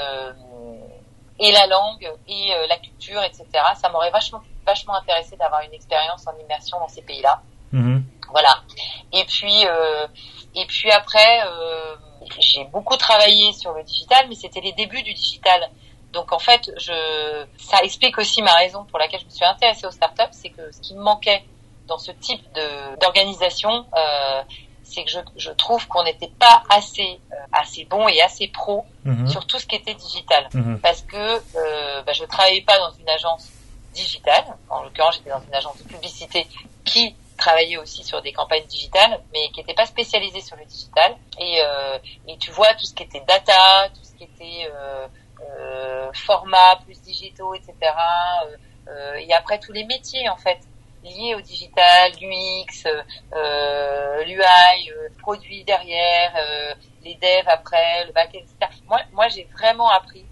[1.40, 3.46] et la langue et la culture, etc.
[3.76, 7.42] Ça m'aurait vachement vachement intéressé d'avoir une expérience en immersion dans ces pays-là.
[7.72, 8.04] Mhm.
[8.32, 8.62] Voilà.
[9.14, 10.08] Et puis, euh,
[10.56, 11.96] et puis après, euh,
[12.40, 15.70] j'ai beaucoup travaillé sur le digital, mais c'était les débuts du digital.
[16.16, 19.86] Donc en fait, je, ça explique aussi ma raison pour laquelle je me suis intéressée
[19.86, 21.44] aux startups, c'est que ce qui me manquait
[21.88, 24.42] dans ce type de d'organisation, euh,
[24.84, 28.86] c'est que je, je trouve qu'on n'était pas assez euh, assez bon et assez pro
[29.04, 29.28] Mhm.
[29.28, 30.80] sur tout ce qui était digital, Mhm.
[30.80, 33.50] parce que euh, bah, je travaillais pas dans une agence
[33.94, 34.46] digitale.
[34.70, 36.48] En l'occurrence, j'étais dans une agence de publicité
[36.86, 41.16] qui travaillait aussi sur des campagnes digitales, mais qui n'était pas spécialisée sur le digital.
[41.40, 41.98] Et, euh,
[42.28, 45.08] et tu vois tout ce qui était data, tout ce qui était euh,
[45.42, 47.74] euh, format plus digitaux, etc.
[47.82, 50.60] Euh, euh, et après tous les métiers en fait
[51.04, 52.88] liés au digital, l'UX,
[53.34, 54.42] euh, l'UI,
[54.92, 58.82] euh, produit derrière, euh, les devs après, le back-end, etc.
[58.88, 60.26] Moi, moi j'ai vraiment appris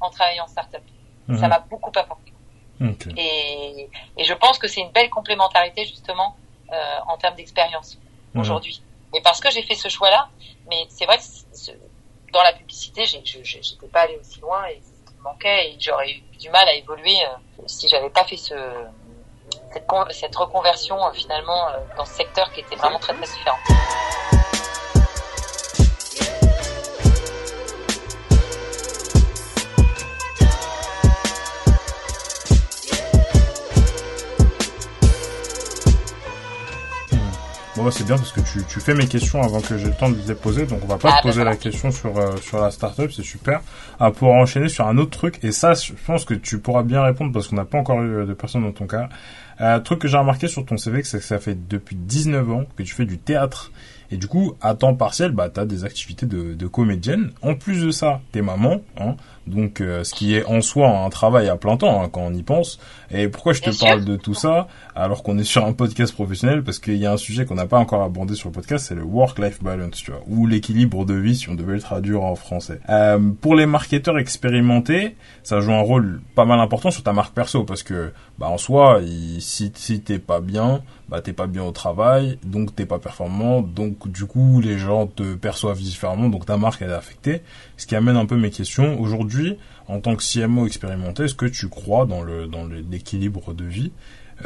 [0.00, 0.82] en travaillant en startup.
[1.28, 1.48] Ça Mhm.
[1.48, 2.32] m'a beaucoup apporté.
[3.16, 6.36] Et, et je pense que c'est une belle complémentarité justement
[6.72, 7.98] euh, en termes d'expérience
[8.34, 8.40] Mhm.
[8.40, 8.82] aujourd'hui.
[9.12, 10.28] Mais parce que j'ai fait ce choix-là,
[10.68, 11.22] mais c'est vrai que
[12.32, 14.80] dans la publicité, j'étais pas allée aussi loin et
[15.22, 18.54] manquait et j'aurais eu du mal à évoluer euh, si j'avais pas fait ce
[19.72, 23.58] cette, cette reconversion euh, finalement euh, dans ce secteur qui était vraiment très très différent.
[37.74, 40.10] Bon, c'est bien parce que tu, tu fais mes questions avant que j'ai le temps
[40.10, 42.36] de les poser, donc on va pas Ah, te poser bah, la question sur euh,
[42.36, 43.62] sur la startup, c'est super.
[43.98, 47.02] À pouvoir enchaîner sur un autre truc, et ça, je pense que tu pourras bien
[47.02, 49.08] répondre parce qu'on n'a pas encore eu de personne dans ton cas.
[49.62, 52.64] Euh, truc que j'ai remarqué sur ton CV, c'est que ça fait depuis 19 ans
[52.76, 53.72] que tu fais du théâtre.
[54.12, 57.30] Et du coup, à temps partiel, bah, t'as des activités de, de comédienne.
[57.42, 59.16] En plus de ça, t'es maman, hein.
[59.48, 62.32] Donc, euh, ce qui est en soi un travail à plein temps, hein, quand on
[62.32, 62.78] y pense.
[63.10, 63.86] Et pourquoi je te Bien sûr.
[63.88, 66.62] parle de tout ça alors qu'on est sur un podcast professionnel?
[66.62, 68.94] Parce qu'il y a un sujet qu'on n'a pas encore abordé sur le podcast, c'est
[68.94, 72.36] le work-life balance, tu vois, ou l'équilibre de vie, si on devait le traduire en
[72.36, 72.78] français.
[72.88, 77.34] Euh, pour les marketeurs expérimentés, ça joue un rôle pas mal important sur ta marque
[77.34, 81.46] perso, parce que, bah, en soi, il- si, si t'es pas bien, bah, t'es pas
[81.46, 86.30] bien au travail, donc t'es pas performant, donc du coup, les gens te perçoivent différemment,
[86.30, 87.42] donc ta marque, elle est affectée.
[87.76, 88.98] Ce qui amène un peu mes questions.
[88.98, 93.64] Aujourd'hui, en tant que CMO expérimenté, est-ce que tu crois dans le dans l'équilibre de
[93.64, 93.92] vie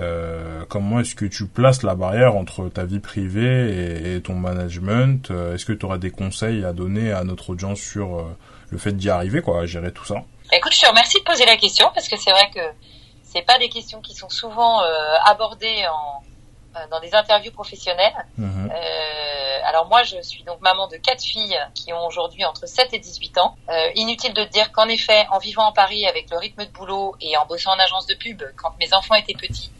[0.00, 5.31] Euh, Comment est-ce que tu places la barrière entre ta vie privée et, ton management
[5.31, 8.37] Euh, Est-ce que tu aurais des conseils à donner à notre audience sur euh,
[8.70, 10.16] le fait d'y arriver, quoi, à gérer tout ça?
[10.52, 12.61] Écoute, je te remercie de poser la question parce que c'est vrai que
[13.22, 14.87] c'est pas des questions qui sont souvent euh,
[15.26, 16.22] abordées en,
[16.90, 18.14] dans des interviews professionnelles.
[18.36, 18.70] Mhm.
[18.72, 22.92] Euh, alors moi, je suis donc maman de quatre filles qui ont aujourd'hui entre 7
[22.92, 23.56] et 18 ans.
[23.68, 26.70] Euh, inutile de te dire qu'en effet, en vivant à Paris avec le rythme de
[26.70, 29.70] boulot et en bossant en agence de pub, quand mes enfants étaient petits,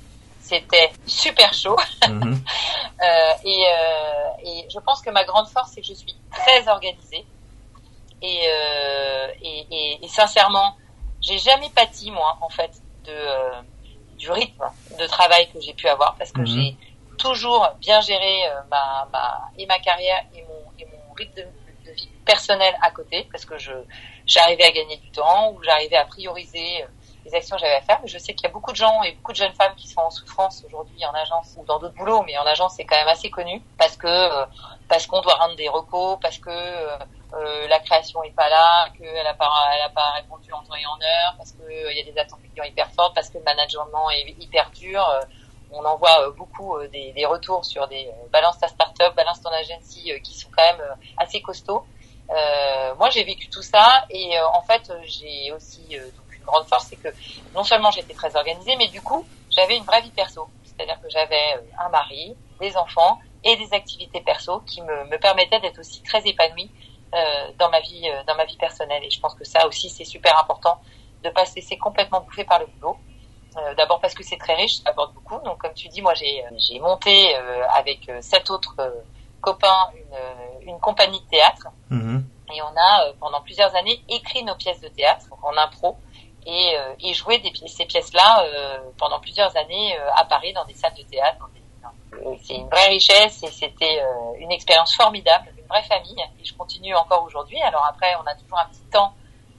[0.41, 1.77] c'était super chaud.
[2.09, 2.43] Mhm.
[2.99, 6.67] Euh, et, euh, et je pense que ma grande force, c'est que je suis très
[6.67, 7.27] organisée.
[8.23, 10.75] Et, euh, et, et, sincèrement,
[11.21, 12.71] j'ai jamais pâti moi, en fait,
[13.05, 13.61] de euh,
[14.17, 14.65] du rythme
[14.99, 16.47] de travail que j'ai pu avoir, parce que Mhm.
[16.47, 16.77] j'ai
[17.19, 21.43] toujours bien géré euh, ma, ma et ma carrière et mon et mon rythme de,
[21.87, 23.73] de vie personnel à côté, parce que je
[24.27, 26.87] j'arrivais à gagner du temps ou j'arrivais à prioriser euh,
[27.25, 27.99] les actions que j'avais à faire.
[28.03, 29.89] Mais je sais qu'il y a beaucoup de gens et beaucoup de jeunes femmes qui
[29.89, 32.97] sont en souffrance aujourd'hui en agence ou dans d'autres boulots, mais en agence c'est quand
[32.97, 34.45] même assez connu parce que euh,
[34.89, 36.51] parce qu'on doit rendre des recos, parce que
[37.37, 41.35] euh, la création est pas là, qu'elle a pas répondu en temps et en heure,
[41.37, 44.35] parce que euh, y a des attentes clients hyper fortes, parce que le management est
[44.41, 45.07] hyper dur.
[45.09, 45.21] euh,
[45.73, 50.13] on envoie euh, beaucoup euh, des, retours sur des balance ta startup, balance ton agency
[50.23, 50.85] qui sont quand même
[51.17, 51.85] assez costauds.
[52.99, 57.09] Moi, j'ai vécu tout ça et en fait, j'ai aussi une grande force, c'est que
[57.55, 60.49] non seulement j'étais très organisée, mais du coup, j'avais une vraie vie perso.
[60.65, 65.61] C'est-à-dire que j'avais un mari, des enfants et des activités perso qui me, me permettaient
[65.61, 66.71] d'être aussi très épanouie
[67.59, 69.03] dans ma vie, euh, dans ma vie personnelle.
[69.05, 70.79] Et je pense que ça aussi, c'est super important
[71.23, 72.97] de pas se laisser complètement bouffer par le boulot.
[73.57, 75.39] Euh, D'abord parce que c'est très riche, ça apporte beaucoup.
[75.45, 78.91] Donc, comme tu dis, moi, j'ai euh, j'ai monté euh, avec euh, sept autres euh,
[79.41, 81.69] copains une, euh, une compagnie de théâtre.
[81.91, 82.25] Mhm.
[82.55, 85.97] Et on a, euh, pendant plusieurs années, écrit nos pièces de théâtre en impro
[86.47, 90.65] et, euh, et joué des ces pièces-là euh, pendant plusieurs années euh, à Paris dans
[90.65, 91.49] des salles de théâtre.
[92.13, 96.23] euh, C'est une vraie richesse et c'était euh, une expérience formidable, une vraie famille.
[96.41, 97.61] Et je continue encore aujourd'hui.
[97.63, 99.13] Alors après, on a toujours un petit temps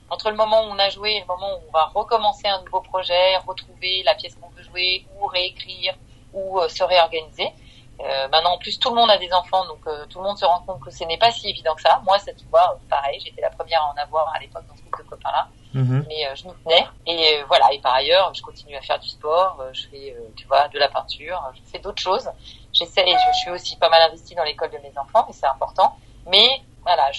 [0.09, 2.61] entre le moment où on a joué et le moment où on va recommencer un
[2.63, 5.95] nouveau projet, retrouver la pièce qu'on veut jouer ou réécrire
[6.33, 7.51] ou euh, se réorganiser.
[7.99, 10.37] Euh, maintenant, en plus, tout le monde a des enfants, donc euh, tout le monde
[10.37, 11.99] se rend compte que ce n'est pas si évident que ça.
[12.05, 12.17] Moi,
[12.51, 15.09] vois, euh, pareil, j'étais la première à en avoir à l'époque dans ce groupe de
[15.09, 16.05] copains-là, Mhm.
[16.07, 16.85] mais je m'y tenais.
[17.07, 20.67] Et voilà, et par ailleurs, je continue à faire du sport, je fais, tu vois,
[20.67, 22.29] de la peinture, je fais d'autres choses.
[22.77, 25.95] J'essaie, je suis aussi pas mal investie dans l'école de mes enfants, et c'est important.
[26.27, 27.11] Mais voilà,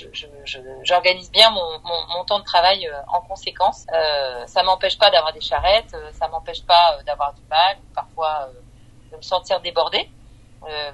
[0.83, 3.87] j'organise je, bien mon, mon, mon, temps de travail euh, en conséquence.
[3.93, 7.77] Euh, ça m'empêche pas d'avoir des charrettes, euh, ça m'empêche pas euh, d'avoir du mal,
[7.95, 8.49] parfois
[9.11, 10.09] de me sentir débordée.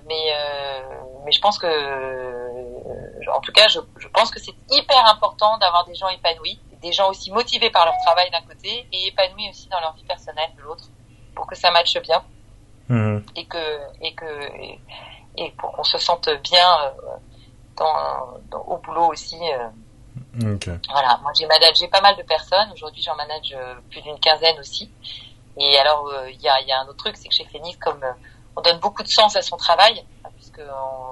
[0.07, 0.24] mais
[1.24, 5.85] mais je pense que, en tout cas, je, je pense que c'est hyper important d'avoir
[5.85, 9.68] des gens épanouis, des gens aussi motivés par leur travail d'un côté et épanouis aussi
[9.68, 10.85] dans leur vie personnelle de l'autre,
[11.35, 12.24] pour que ça matche bien
[12.88, 13.18] mmh.
[13.37, 14.49] et que et que
[15.37, 16.92] et, pour qu'on se sente bien
[17.77, 19.38] dans, au boulot aussi.
[19.42, 19.68] Euh.
[20.90, 22.70] Voilà, moi j'ai managé pas mal de personnes.
[22.73, 24.90] Aujourd'hui, j'en manage euh, plus d'une quinzaine aussi.
[25.57, 27.77] Et alors, euh, il y, a, y, a, un autre truc, c'est que chez Phoenix,
[27.79, 28.01] comme
[28.57, 30.05] on donne beaucoup de sens à son travail,
[30.37, 30.61] puisque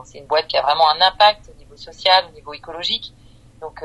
[0.05, 3.13] c'est une boîte qui a vraiment un impact au niveau social, au niveau écologique.
[3.61, 3.81] Donc,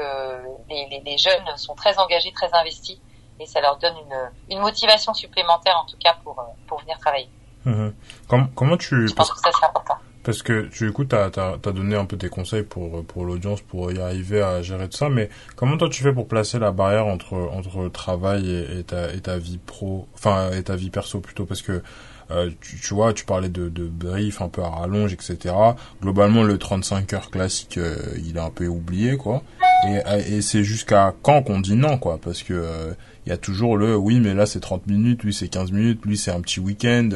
[0.69, 2.99] les, les, les, jeunes sont très engagés, très investis,
[3.39, 7.29] et ça leur donne une, une motivation supplémentaire, en tout cas, pour, pour venir travailler.
[7.67, 7.91] Mmh.
[8.27, 9.07] Comment, comment tu...
[9.07, 9.95] Je pense que ça, c'est important.
[10.23, 11.29] Parce que du coup, tu as,
[11.73, 15.07] donné un peu tes conseils pour, pour l'audience, pour y arriver à gérer tout ça,
[15.07, 19.21] mais comment toi tu fais pour placer la barrière entre, entre travail et, ta, et
[19.21, 21.81] ta vie pro, enfin, et ta vie perso plutôt, parce que
[22.29, 25.55] euh, tu, tu, vois, tu parlais de, de brief un peu à rallonge, etc.
[26.01, 29.43] Globalement, le 35 heures classique, euh, il est un peu oublié, quoi.
[29.87, 30.01] Et,
[30.35, 32.93] et c'est jusqu'à quand qu'on dit non, quoi, parce que euh,
[33.25, 36.05] il y a toujours le oui, mais là c'est 30 minutes, lui c'est 15 minutes,
[36.05, 37.09] lui c'est un petit week-end.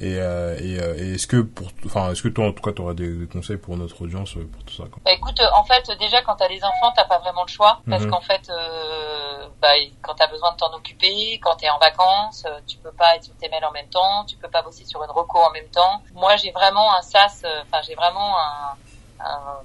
[0.00, 2.72] Et, euh, et, euh, et est-ce que pour, enfin, est-ce que toi en tout cas
[2.72, 5.62] tu aurais des, conseils pour notre audience euh, pour tout ça quoi bah, Écoute, en
[5.62, 8.10] fait, déjà quand t'as des enfants, t'as pas vraiment le choix parce mhm.
[8.10, 9.68] qu'en fait, euh, bah,
[10.02, 13.36] quand t'as besoin de t'en occuper, quand t'es en vacances, tu peux pas être sur
[13.36, 16.02] tes mails en même temps, tu peux pas bosser sur une reco en même temps.
[16.14, 18.76] Moi, j'ai vraiment un sas, enfin, j'ai vraiment un,
[19.24, 19.58] un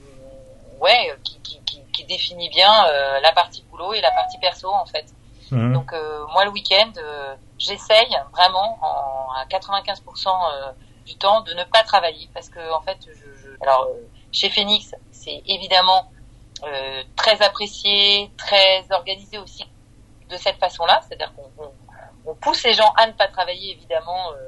[0.79, 2.71] ouais, qui, qui, qui, qui, définit bien
[3.21, 5.05] la partie boulot et la partie perso en fait.
[5.49, 5.73] Mhm.
[5.73, 5.91] Donc
[6.33, 6.91] moi, le week-end
[7.59, 10.71] j'essaye vraiment en, à 95% euh,
[11.05, 14.49] du temps de ne pas travailler parce que en fait, je, je alors euh, chez
[14.49, 16.11] Phoenix, c'est évidemment
[16.63, 19.65] euh, très apprécié, très organisé aussi
[20.29, 21.71] de cette façon-là, c'est-à-dire qu'on
[22.25, 24.47] on, pousse les gens à ne pas travailler évidemment euh,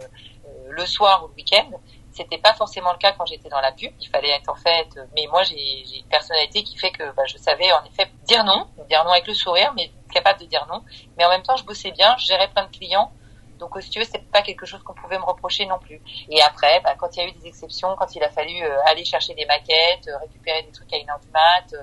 [0.70, 1.70] le soir ou le week-end.
[2.12, 3.92] C'était pas forcément le cas quand j'étais dans la pub.
[4.00, 7.38] Il fallait être en fait, mais moi j'ai une personnalité qui fait que bah, je
[7.38, 10.84] savais en effet dire non, dire non avec le sourire, mais capable de dire non.
[11.18, 13.12] Mais en même temps, je bossais bien, je gérais plein de clients.
[13.60, 16.02] Donc, si tu veux, c'est pas quelque chose qu'on pouvait me reprocher non plus.
[16.30, 18.78] Et après, bah, quand il y a eu des exceptions, quand il a fallu euh,
[18.86, 21.76] aller chercher des maquettes, euh, récupérer des trucs à une heure du mat,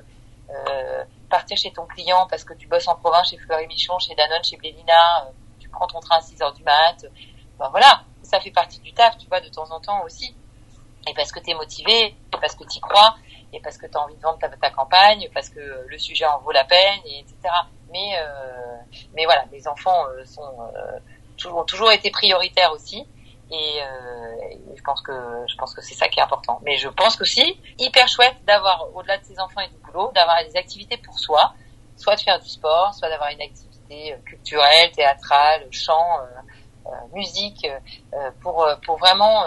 [0.51, 4.15] euh, partir chez ton client parce que tu bosses en province chez Fleury Michon, chez
[4.15, 7.05] Danone, chez Blélina, tu prends ton train à 6 heures du mat.
[7.59, 10.35] Ben voilà, ça fait partie du taf, tu vois, de temps en temps aussi.
[11.09, 13.17] Et parce que tu es motivé, et parce que tu crois,
[13.53, 16.39] et parce que tu as envie de vendre ta, campagne, parce que le sujet en
[16.41, 17.37] vaut la peine, et etc.
[17.91, 18.77] Mais, euh,
[19.15, 20.99] mais voilà, les enfants euh, sont euh,
[21.37, 23.07] toujours, ont toujours été prioritaires aussi.
[23.51, 23.81] Et,
[24.77, 25.13] je pense que
[25.49, 26.61] je pense que c'est ça qui est important.
[26.63, 30.37] Mais je pense aussi hyper chouette d'avoir au-delà de ses enfants et du boulot, d'avoir
[30.45, 31.55] des activités pour soi,
[31.97, 36.19] soit de faire du sport, soit d'avoir une activité culturelle, théâtrale, chant,
[37.15, 37.67] musique,
[38.41, 39.45] pour pour vraiment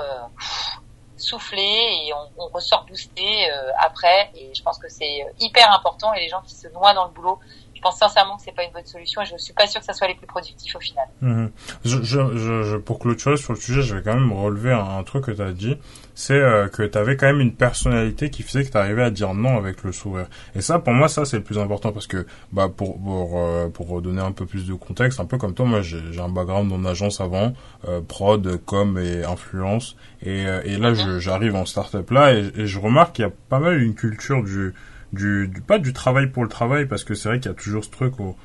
[1.15, 3.49] souffler et on, on ressort boosté
[3.79, 4.31] après.
[4.35, 6.11] Et je pense que c'est hyper important.
[6.13, 7.39] Et les gens qui se noient dans le boulot,
[7.81, 9.85] je pense sincèrement que c'est pas une bonne solution et je suis pas sûr que
[9.87, 11.05] ça soit les plus productifs au final.
[11.21, 11.51] Mhm.
[11.83, 15.25] Je, je, je, pour clôturer sur le sujet, je vais quand même relever un, truc
[15.25, 15.77] que tu as dit,
[16.13, 19.09] c'est euh, que tu avais quand même une personnalité qui faisait que tu arrivais à
[19.09, 20.27] dire non avec le sourire.
[20.53, 23.67] Et ça, pour moi, ça c'est le plus important parce que bah pour pour euh,
[23.69, 26.71] pour donner un peu plus de contexte, un peu comme toi, moi j'ai un background
[26.71, 27.53] en agence avant,
[27.87, 31.17] euh, prod, com et influence, et, et là mhm.
[31.17, 34.43] j'arrive en startup là et, et je remarque qu'il y a pas mal une culture
[34.43, 34.75] du
[35.13, 37.57] du, du, pas du travail pour le travail parce que c'est vrai qu'il y a
[37.57, 38.35] toujours ce truc au,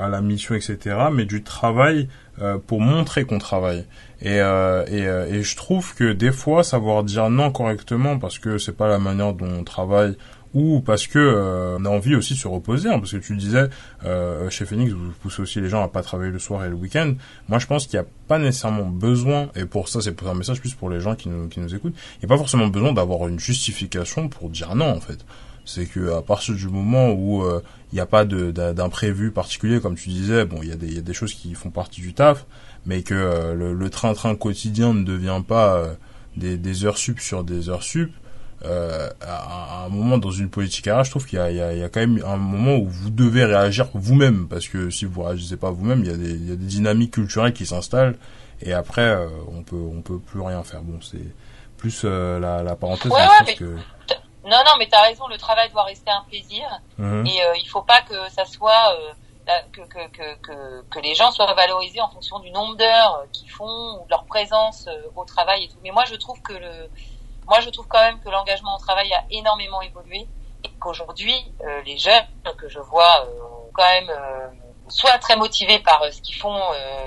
[0.00, 2.08] à la mission etc mais du travail
[2.40, 3.84] euh, pour montrer qu'on travaille.
[4.22, 8.38] Et, euh, et, euh, et, je trouve que des fois savoir dire non correctement parce
[8.38, 10.16] que c'est pas la manière dont on travaille
[10.54, 13.36] ou parce que euh, on a envie aussi de se reposer hein, parce que tu
[13.36, 13.68] disais
[14.04, 16.74] euh, chez Phoenix vous poussez aussi les gens à pas travailler le soir et le
[16.74, 17.14] week-end.
[17.48, 20.34] Moi je pense qu'il n'y a pas nécessairement besoin et pour ça c'est pour un
[20.34, 22.68] message plus pour les gens qui nous, qui nous écoutent il n'y a pas forcément
[22.68, 25.24] besoin d'avoir une justification pour dire non en fait
[25.68, 27.60] c'est que à partir du moment où il euh,
[27.92, 31.02] n'y a pas d'imprévu particulier, comme tu disais, bon, il y, a des, y a
[31.02, 32.46] des choses qui font partie du taf,
[32.86, 35.94] mais que euh, le train-train quotidien ne devient pas euh,
[36.38, 38.10] des, des, heures sup sur des heures sup.
[38.64, 42.00] à, un moment dans une politique RH, je trouve qu'il y, y, y a, quand
[42.00, 46.00] même un moment où vous devez réagir vous-même, parce que si vous réagissez pas vous-même,
[46.00, 48.16] il y, a des, y a des dynamiques culturelles qui s'installent,
[48.62, 49.14] et après
[49.54, 50.80] on peut on peut plus rien faire.
[50.80, 51.18] Bon, c'est
[51.76, 53.76] plus la, la parenthèse ouais, que
[54.48, 56.66] non, non, mais tu as raison, le travail doit rester un plaisir.
[56.96, 57.26] Mhm.
[57.26, 58.94] Et euh, il faut pas que ça soit...
[58.94, 59.12] Euh,
[59.72, 63.50] que, que, que, que, les gens soient valorisés en fonction du nombre d'heures euh, qu'ils
[63.50, 65.78] font ou de leur présence euh, au travail et tout.
[65.82, 66.90] Mais moi, je trouve que le,
[67.46, 70.26] moi, je trouve quand même que l'engagement au travail a énormément évolué
[70.64, 71.34] et qu'aujourd'hui,
[71.86, 72.26] les jeunes
[72.58, 73.26] que je vois
[73.72, 74.10] quand même
[74.88, 76.60] soit très motivés par ce qu'ils font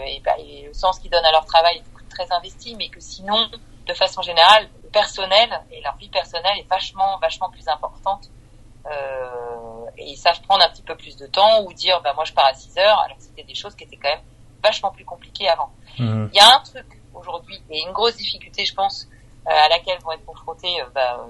[0.07, 3.49] et, bah, et, le sens qu'ils donnent à leur travail, très investi, mais que sinon,
[3.85, 8.29] de façon générale, personnel et leur vie personnelle est vachement, vachement plus importante.
[8.85, 12.25] Euh, et ils savent prendre un petit peu plus de temps ou dire, bah, moi
[12.25, 14.23] je pars à 6 heures, alors c'était des choses qui étaient quand même
[14.63, 15.69] vachement plus compliquées avant.
[15.99, 16.27] Mmh.
[16.33, 19.07] Il y a un truc aujourd'hui et une grosse difficulté, je pense,
[19.47, 21.27] euh, à laquelle vont être confrontés, euh, bah,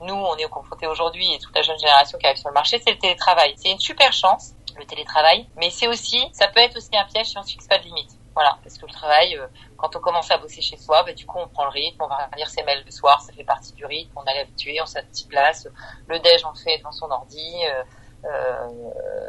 [0.00, 2.80] nous, on est confrontés aujourd'hui et toute la jeune génération qui arrive sur le marché,
[2.84, 3.54] c'est le télétravail.
[3.56, 7.26] C'est une super chance, le télétravail, mais c'est aussi, ça peut être aussi un piège
[7.26, 8.10] si on ne fixe pas de limite.
[8.34, 9.46] Voilà, parce que le travail, euh,
[9.84, 12.06] quand on commence à bosser chez soi, bah, du coup, on prend le rythme, on
[12.06, 14.86] va lire ses mails le soir, ça fait partie du rythme, on est habitué, on
[14.86, 15.68] s'y place.
[16.06, 17.54] Le déj, on le fait devant son ordi.
[17.66, 17.82] Euh,
[18.24, 19.28] euh,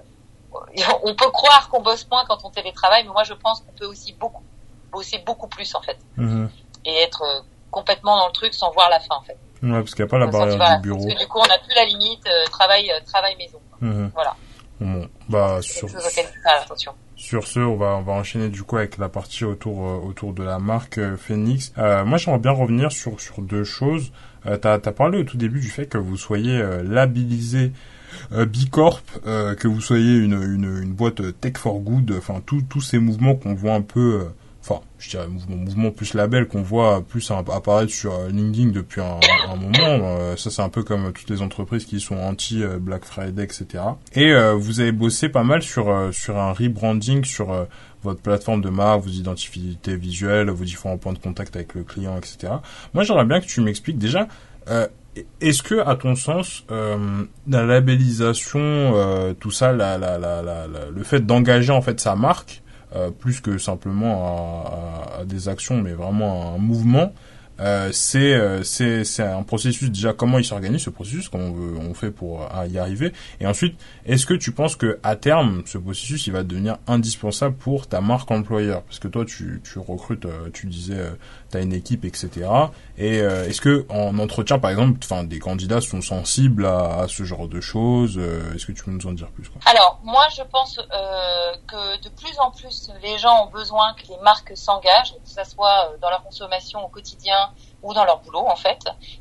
[1.03, 3.85] on peut croire qu'on bosse moins quand on télétravaille, mais moi, je pense qu'on peut
[3.85, 4.43] aussi beaucoup
[4.93, 6.45] bosser beaucoup plus en fait, mmh.
[6.85, 9.37] et être euh, complètement dans le truc sans voir la fin en fait.
[9.61, 11.01] Ouais, parce qu'il n'y a pas la barrière du bureau.
[11.01, 13.59] Parce que du coup, on n'a plus la limite travail travail maison.
[13.81, 14.07] Mmh.
[14.13, 14.37] Voilà.
[14.81, 15.87] Bon, bah sur.
[17.15, 20.33] Sur ce, on va on va enchaîner du coup avec la partie autour euh, autour
[20.33, 21.71] de la marque euh, Phoenix.
[21.77, 24.11] Euh, moi, j'aimerais bien revenir sur sur deux choses.
[24.45, 27.71] Euh, t'as as parlé au tout début du fait que vous soyez labellisé
[28.31, 33.35] Bicorp, que vous soyez une, une, une boîte Tech for Good, enfin tous ces mouvements
[33.35, 34.27] qu'on voit un peu
[34.67, 39.01] enfin, je dirais mouvement, mouvement plus label qu'on voit plus apparaître sur euh, LinkedIn depuis
[39.01, 39.19] un,
[39.55, 40.17] moment.
[40.19, 43.43] Euh, ça, c'est un peu comme toutes les entreprises qui sont anti euh, Black Friday,
[43.43, 43.83] etc.
[44.13, 47.67] Et vous avez bossé pas mal sur sur un rebranding sur
[48.03, 52.17] votre plateforme de marque, vos identités visuelles, vos différents points de contact avec le client,
[52.17, 52.53] etc.
[52.93, 54.27] Moi, j'aimerais bien que tu m'expliques déjà.
[55.41, 60.41] Est-ce que, à ton sens, la labellisation, tout ça, la, la, la,
[60.93, 62.63] le fait d'engager en fait sa marque,
[62.95, 67.13] euh, plus que simplement à, à, des actions, mais vraiment un mouvement.
[67.61, 71.89] Euh, c'est euh, c'est c'est un processus déjà comment il s'organise ce processus comment on,
[71.89, 75.63] on fait pour euh, y arriver et ensuite est-ce que tu penses que à terme
[75.65, 78.81] ce processus il va devenir indispensable pour ta marque employeur?
[78.83, 80.99] Parce que toi tu tu recrutes tu disais
[81.55, 82.49] tu as une équipe etc
[82.97, 87.47] et est-ce que en entretien par exemple enfin des candidats sont sensibles à, ce genre
[87.47, 88.17] de choses
[88.55, 90.77] est-ce que tu peux nous en dire plus alors moi je pense
[91.67, 95.43] que de plus en plus les gens ont besoin que les marques s'engagent que ce
[95.43, 97.51] soit dans leur consommation au quotidien
[97.85, 98.79] ou dans leur boulot en fait,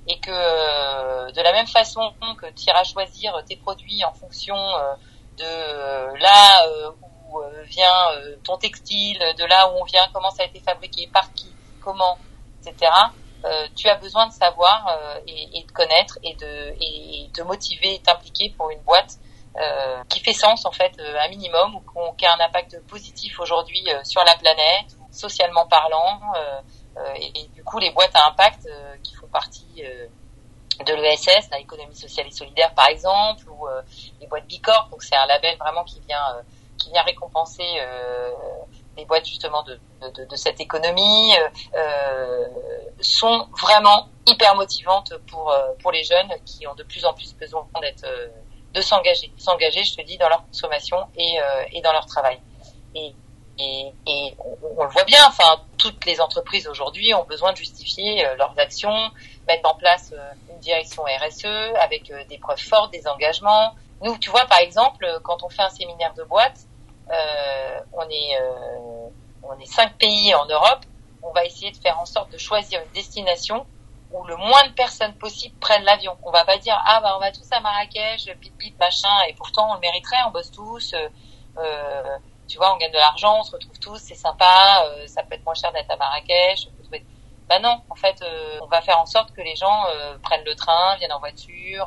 [0.08, 4.56] et que euh, de la même façon que tu iras choisir tes produits en fonction
[4.56, 4.94] euh,
[5.36, 10.46] de là euh, où vient ton textile, de là où on vient, comment ça a
[10.46, 11.52] été fabriqué, par qui,
[11.84, 12.18] comment,
[12.60, 12.90] etc.
[13.76, 18.70] tu as besoin de savoir et, de connaître et de et te motiver, t'impliquer pour
[18.70, 19.18] une boîte
[20.08, 24.24] qui fait sens en fait un minimum ou qui a un impact positif aujourd'hui sur
[24.24, 26.20] la planète, socialement parlant.
[26.96, 30.06] Euh, et, du coup, les boîtes à impact euh, qui font partie euh,
[30.86, 33.66] de l'ESS, l'économie sociale et solidaire par exemple, ou
[34.20, 36.42] les boîtes Bicorp, donc c'est un label vraiment qui vient
[36.76, 37.62] qui vient récompenser
[38.96, 39.78] les boîtes justement de,
[40.14, 41.32] de, de cette économie
[41.74, 42.46] euh,
[43.00, 47.66] sont vraiment hyper motivantes pour pour les jeunes qui ont de plus en plus besoin
[47.80, 48.06] d'être
[48.72, 51.38] de s'engager, s'engager, je te dis, dans leur consommation et
[51.72, 52.40] et dans leur travail.
[52.94, 53.14] Et
[53.58, 54.36] et, et
[54.76, 58.58] on, le voit bien, enfin, toutes les entreprises aujourd'hui ont besoin de justifier euh, leurs
[58.58, 59.10] actions,
[59.46, 61.46] mettre en place euh, une direction RSE
[61.80, 63.74] avec euh, des preuves fortes, des engagements.
[64.02, 66.60] Nous, tu vois, par exemple, quand on fait un séminaire de boîte,
[67.08, 68.38] on est
[69.42, 70.84] on est cinq pays en Europe.
[71.22, 73.66] On va essayer de faire en sorte de choisir une destination
[74.12, 76.16] où le moins de personnes possible prennent l'avion.
[76.22, 79.34] On va pas dire ah bah on va tous à Marrakech, bip bip machin, et
[79.34, 80.94] pourtant on le mériterait, on bosse tous.
[81.56, 85.22] Euh, tu vois, on gagne de l'argent, on se retrouve tous, c'est sympa, euh, ça
[85.22, 86.68] peut être moins cher d'être à Marrakech.
[87.46, 90.44] Bah non, en fait, euh, on va faire en sorte que les gens euh, prennent
[90.46, 91.86] le train, viennent en voiture,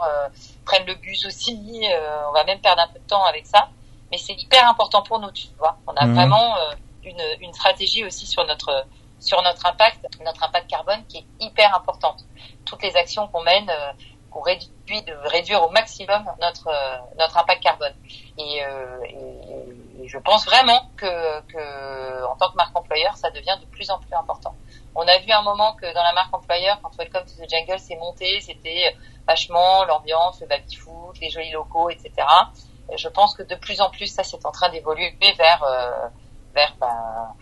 [0.65, 1.83] prennent le bus aussi.
[2.27, 3.69] on va même perdre un peu de temps avec ça,
[4.11, 5.77] mais c'est hyper important pour nous, tu vois.
[5.87, 6.15] On a mhm.
[6.15, 6.55] vraiment
[7.03, 8.85] une, une stratégie aussi sur notre
[9.19, 12.23] sur notre impact, notre impact carbone qui est hyper importante.
[12.65, 13.71] Toutes les actions qu'on mène
[14.29, 16.69] pour réduire, de réduire au maximum notre
[17.17, 17.95] notre impact carbone.
[18.37, 19.15] Et, et
[19.99, 23.89] et je pense vraiment que, que, en tant que marque employeur, ça devient de plus
[23.89, 24.53] en plus important.
[24.95, 27.79] On a vu un moment que dans la marque employeur, quand Welcome to the Jungle
[27.79, 28.95] s'est monté, c'était
[29.27, 32.11] vachement l'ambiance, le baby-foot, les jolis locaux, etc.
[32.91, 36.07] Et je pense que de plus en plus, ça, c'est en train d'évoluer vers, euh,
[36.53, 37.33] vers, bah,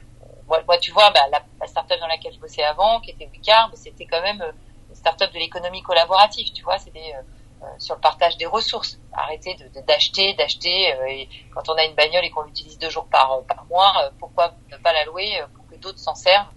[0.48, 3.72] moi, tu vois, bah, la, la startup dans laquelle je bossais avant, qui était Wicard,
[3.74, 4.43] c'était quand même
[4.89, 7.22] une startup de l'économie collaborative, tu vois, c'était euh,
[7.64, 9.00] euh, sur le partage des ressources.
[9.14, 10.93] Arrêter de, d'acheter, d'acheter.
[10.93, 13.93] Euh, et quand on a une bagnole et qu'on l'utilise deux jours par, par mois,
[14.04, 16.52] euh, pourquoi ne pas la louer pour que d'autres s'en servent?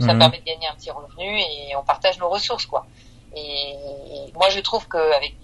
[0.00, 0.18] Ça mhm.
[0.18, 2.86] permet de gagner un petit revenu et on partage nos ressources, quoi.
[3.34, 3.76] Et,
[4.34, 5.34] moi, je trouve qu'avec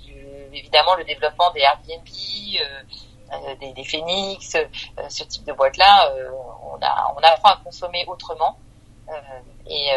[0.52, 2.04] évidemment le développement des Airbnb,
[3.60, 4.56] des, des, Phoenix,
[5.08, 6.12] ce type de boîtes-là,
[6.62, 8.58] on, a, on apprend à consommer autrement.
[9.68, 9.90] et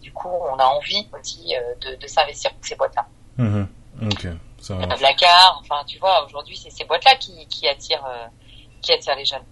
[0.00, 3.06] du coup, on a envie aussi de, de s'investir pour ces boîtes-là.
[3.38, 3.64] Mmh.
[4.02, 4.26] Ok.
[4.58, 8.06] Ça La carte, enfin, tu vois, aujourd'hui, c'est ces boîtes-là qui, qui attirent,
[8.82, 9.44] qui attirent les jeunes.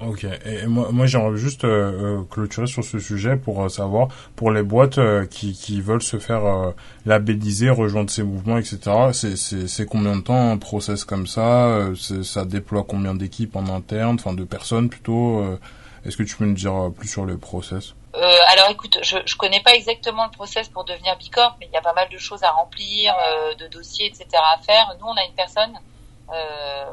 [0.00, 0.24] Ok.
[0.24, 4.62] Et moi, j'aimerais juste euh, euh, clôturer sur ce sujet pour euh, savoir, pour les
[4.62, 4.98] boîtes
[5.28, 6.72] qui, qui veulent se faire
[7.06, 8.78] labelliser, rejoindre ces mouvements, etc.
[9.12, 14.32] C'est, combien de temps un process comme ça Ça déploie combien d'équipes en interne, enfin
[14.32, 15.44] de personnes plutôt
[16.04, 17.94] Est-ce que tu peux nous dire plus sur le process?
[18.12, 21.76] Alors écoute, je je connais pas exactement le process pour devenir Bicorp, mais il y
[21.76, 23.14] a pas mal de choses à remplir,
[23.58, 24.26] de dossiers, etc.
[24.34, 24.96] à faire.
[25.00, 25.72] Nous, on a une personne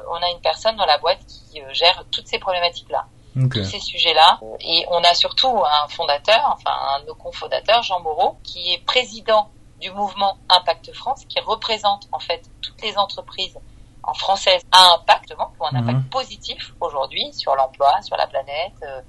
[0.09, 3.05] on a une personne dans la boîte qui euh, gère toutes ces problématiques-là,
[3.51, 4.39] tous ces sujets-là.
[4.61, 8.83] Et on a surtout un fondateur, enfin un de nos cofondateurs, Jean Moreau, qui est
[8.85, 13.57] président du mouvement Impact France, qui représente en fait toutes les entreprises
[14.03, 15.89] en française à impact, pour un mhm.
[15.89, 19.01] impact positif aujourd'hui sur l'emploi, sur la planète, euh,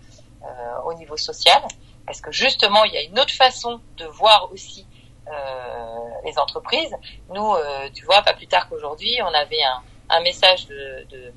[0.42, 1.62] euh, au niveau social.
[2.04, 4.86] Parce que justement, il y a une autre façon de voir aussi
[5.30, 6.94] euh, les entreprises.
[7.34, 11.32] Nous, euh, tu vois, pas plus tard qu'aujourd'hui, on avait un, un message de, de,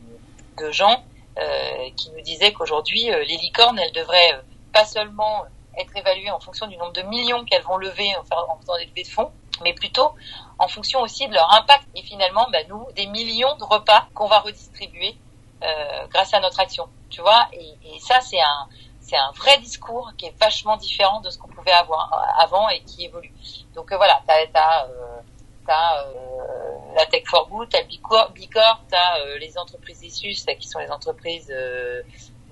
[0.57, 1.03] de gens
[1.37, 4.41] euh, qui nous disait qu'aujourd'hui, euh, les licornes, elles devraient euh,
[4.73, 5.45] pas seulement
[5.77, 8.23] être évaluées en fonction du nombre de millions qu'elles vont lever en,
[8.59, 9.31] faisant des levées de fonds,
[9.63, 10.11] mais plutôt
[10.59, 11.87] en fonction aussi de leur impact.
[11.95, 15.15] Et finalement, bah, nous, des millions de repas qu'on va redistribuer
[15.63, 16.89] euh, grâce à notre action.
[17.09, 18.67] Tu vois, et, et ça, c'est un,
[18.99, 22.81] c'est un vrai discours qui est vachement différent de ce qu'on pouvait avoir avant et
[22.81, 23.33] qui évolue.
[23.73, 25.20] Donc voilà, t'as, as, euh,
[25.65, 27.87] t'as euh, la Tech for Good, t'as le
[28.33, 32.01] Bicorp, t'as euh, les entreprises issues, qui sont les entreprises, euh,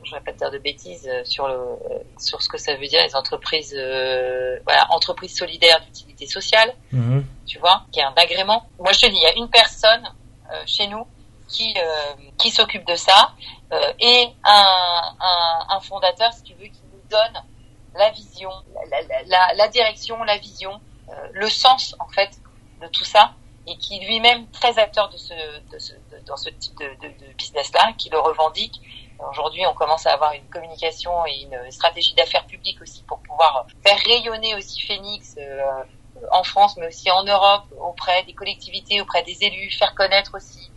[0.03, 1.77] je vais pas te dire de bêtises sur le
[2.17, 3.73] sur ce que ça veut dire, les entreprises,
[4.63, 7.25] voilà, entreprises solidaires d'utilité sociale, mhm.
[7.45, 8.65] tu vois, qui est un agrément.
[8.79, 10.03] Moi, je te dis, il y a une personne
[10.65, 11.05] chez nous
[11.47, 11.75] qui
[12.37, 13.33] qui s'occupe de ça
[13.99, 17.43] et un, un, un, fondateur, si tu veux, qui nous donne
[17.95, 18.51] la vision,
[18.89, 20.79] la, la, la, la direction, la vision,
[21.33, 22.39] le sens en fait
[22.81, 23.33] de tout ça
[23.67, 25.33] et qui lui-même très acteur de ce,
[25.71, 28.81] de ce de, dans ce type de, de, business-là, qui le revendique.
[29.31, 33.67] Aujourd'hui, on commence à avoir une communication et une stratégie d'affaires publiques aussi pour pouvoir
[33.85, 35.61] faire rayonner aussi Phoenix euh,
[36.31, 40.71] en France, mais aussi en Europe, auprès des collectivités, auprès des élus, faire connaître aussi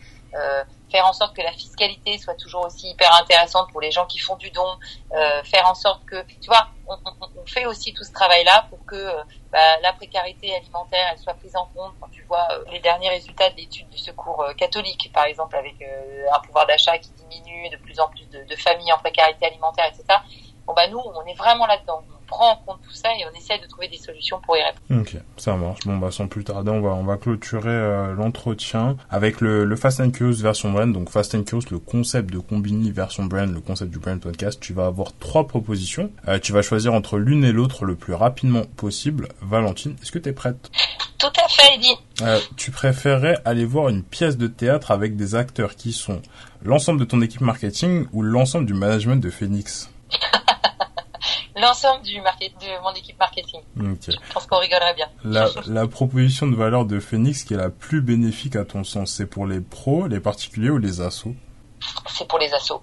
[0.93, 4.19] faire en sorte que la fiscalité soit toujours aussi hyper intéressante pour les gens qui
[4.19, 4.77] font du don,
[5.11, 8.95] euh, faire en sorte que, tu vois, on, fait aussi tout ce travail-là pour que
[8.95, 11.93] euh, bah, la précarité alimentaire soit prise en compte.
[11.99, 15.55] Quand tu vois euh, les derniers résultats de l'étude du secours euh, catholique, par exemple,
[15.55, 19.45] avec un pouvoir d'achat qui diminue, de plus en plus de, de familles en précarité
[19.45, 20.19] alimentaire, etc.
[20.65, 22.03] Bon bah nous, on est vraiment là-dedans
[22.33, 25.01] prend en compte tout ça et on essaie de trouver des solutions pour y répondre.
[25.01, 25.81] Ok, ça marche.
[25.85, 29.75] Bon bah sans plus tarder, on va on va clôturer euh, l'entretien avec le, le
[29.75, 30.91] Fast and Curious version brand.
[30.91, 34.59] Donc Fast and Curious, le concept de Combini version brand, le concept du brand podcast.
[34.59, 36.11] Tu vas avoir trois propositions.
[36.27, 39.27] Euh, tu vas choisir entre l'une et l'autre le plus rapidement possible.
[39.41, 40.71] Valentine, est-ce que tu es prête?
[41.19, 41.95] Tout à fait, Eddie.
[42.21, 46.21] Euh, tu préférerais aller voir une pièce de théâtre avec des acteurs qui sont
[46.63, 49.89] l'ensemble de ton équipe marketing ou l'ensemble du management de Phoenix?
[51.55, 53.61] l'ensemble du market, de mon équipe marketing.
[53.75, 55.07] Je pense qu'on rigolerait bien.
[55.23, 59.11] La, la, proposition de valeur de Phoenix qui est la plus bénéfique à ton sens,
[59.11, 61.35] c'est pour les pros, les particuliers ou les assos
[62.07, 62.81] C'est pour les assos.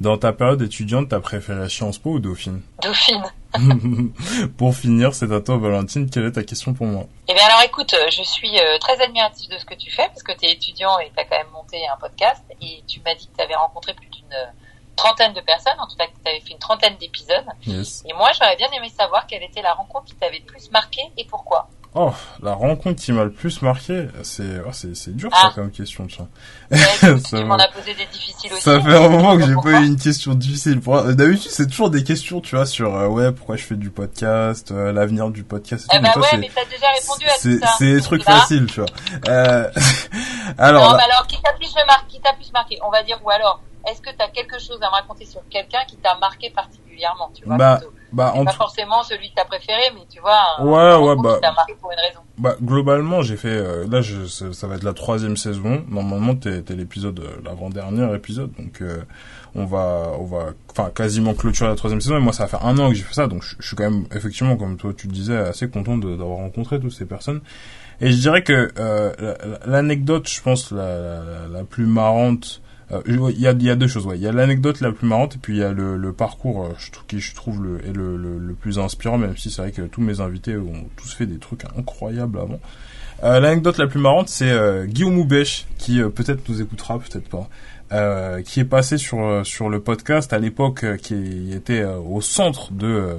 [0.00, 3.22] Dans ta période étudiante, t'as préféré Sciences Po ou Dauphine Dauphine.
[4.58, 7.04] pour finir, c'est à toi Valentine, quelle est ta question pour moi?
[7.28, 10.24] Eh bien alors écoute, je suis euh, très admirative de ce que tu fais parce
[10.24, 13.14] que tu es étudiant et tu as quand même monté un podcast et tu m'as
[13.14, 14.34] dit que tu avais rencontré plus d'une
[14.94, 17.46] trentaine de personnes, en tout cas que tu avais fait une trentaine d'épisodes.
[17.66, 21.00] Et moi, j'aurais bien aimé savoir quelle était la rencontre qui t'avait le plus marqué
[21.16, 21.68] et pourquoi.
[21.96, 25.52] Oh, la rencontre qui m'a le plus marqué, c'est oh, c'est dur ça ah.
[25.54, 26.28] comme question, tu vois.
[27.20, 28.62] tu m'en as posé des difficiles aussi.
[28.62, 30.80] Ça fait un moment que j'ai pas eu une question difficile.
[30.80, 34.72] D'habitude, c'est toujours des questions, tu vois, sur euh, ouais, pourquoi je fais du podcast,
[34.72, 35.86] euh, l'avenir du podcast.
[35.92, 37.74] Et eh bah ben ouais, mais t'as déjà répondu à tout ça.
[37.78, 38.90] C'est des trucs faciles, tu vois.
[39.28, 39.70] Euh...
[40.58, 40.90] alors.
[40.90, 43.30] Non, mais alors qui t'a plus marqué, qui t'a plus marqué, on va dire ou
[43.30, 46.50] alors est-ce que tu as quelque chose à me raconter sur quelqu'un qui t'a marqué
[46.50, 47.80] particulièrement tu vois bah,
[48.12, 51.52] bah pas forcément celui que t'as préféré mais tu vois ouais ouais bah qui t'a
[51.52, 52.20] marqué pour une raison.
[52.38, 55.84] bah globalement j'ai fait euh, là je, ça, va être la troisième saison.
[55.88, 59.02] Normalement t'es es, l'épisode euh, l'avant dernier épisode donc euh,
[59.54, 62.16] on va on va enfin quasiment clôturer la troisième saison.
[62.16, 63.90] Et moi ça va faire un an que j'ai fait ça donc je, suis quand
[63.90, 67.40] même effectivement comme toi tu le disais assez content d'avoir rencontré toutes ces personnes.
[68.00, 68.72] Et je dirais que
[69.66, 72.60] l'anecdote je pense la, la, la plus marrante
[73.06, 74.06] il y a, deux choses.
[74.14, 76.90] Il y a l'anecdote la plus marrante et puis il y a le, parcours je,
[77.06, 80.20] qui je trouve le, est le, plus inspirant, même si c'est vrai que tous mes
[80.20, 82.60] invités ont tous fait des trucs incroyables avant.
[83.22, 87.28] Euh, L'anecdote la plus marrante, c'est euh, Guillaume Houbèche, qui euh, peut-être nous écoutera, peut-être
[87.28, 87.48] pas,
[87.92, 93.16] euh, qui est passé sur sur le podcast à l'époque, qui était au centre de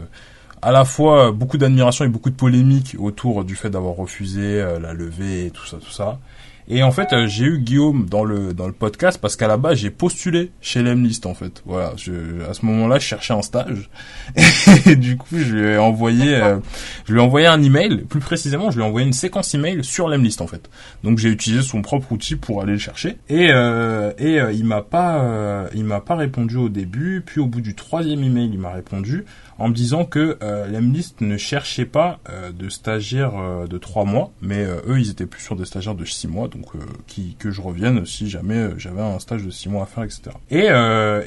[0.62, 4.94] à la fois beaucoup d'admiration et beaucoup de polémiques autour du fait d'avoir refusé la
[4.94, 6.20] levée et tout ça, tout ça.
[6.68, 9.58] Et en fait, euh, j'ai eu Guillaume dans le dans le podcast parce qu'à la
[9.58, 11.62] base, j'ai postulé chez l'Emlist en fait.
[11.66, 13.90] Voilà, je, à ce moment-là, je cherchais un stage.
[14.88, 16.58] Et du coup, je lui ai envoyé euh,
[17.06, 19.84] je lui ai envoyé un email, plus précisément, je lui ai envoyé une séquence email
[19.84, 20.70] sur l'Emlist en fait.
[21.04, 23.18] Donc j'ai utilisé son propre outil pour aller le chercher.
[23.30, 27.62] Et euh, et il m'a pas il m'a pas répondu au début, puis au bout
[27.62, 29.26] du troisième email, il m'a répondu
[29.58, 34.06] en me disant que euh, l'Emlist ne cherchait pas euh, de stagiaires euh, de trois
[34.06, 36.66] mois, mais euh, eux ils étaient plus sur des stagiaires de six mois, donc
[37.08, 40.32] qui, que je revienne si jamais j'avais un stage de six mois à faire, etc.
[40.50, 40.66] Et,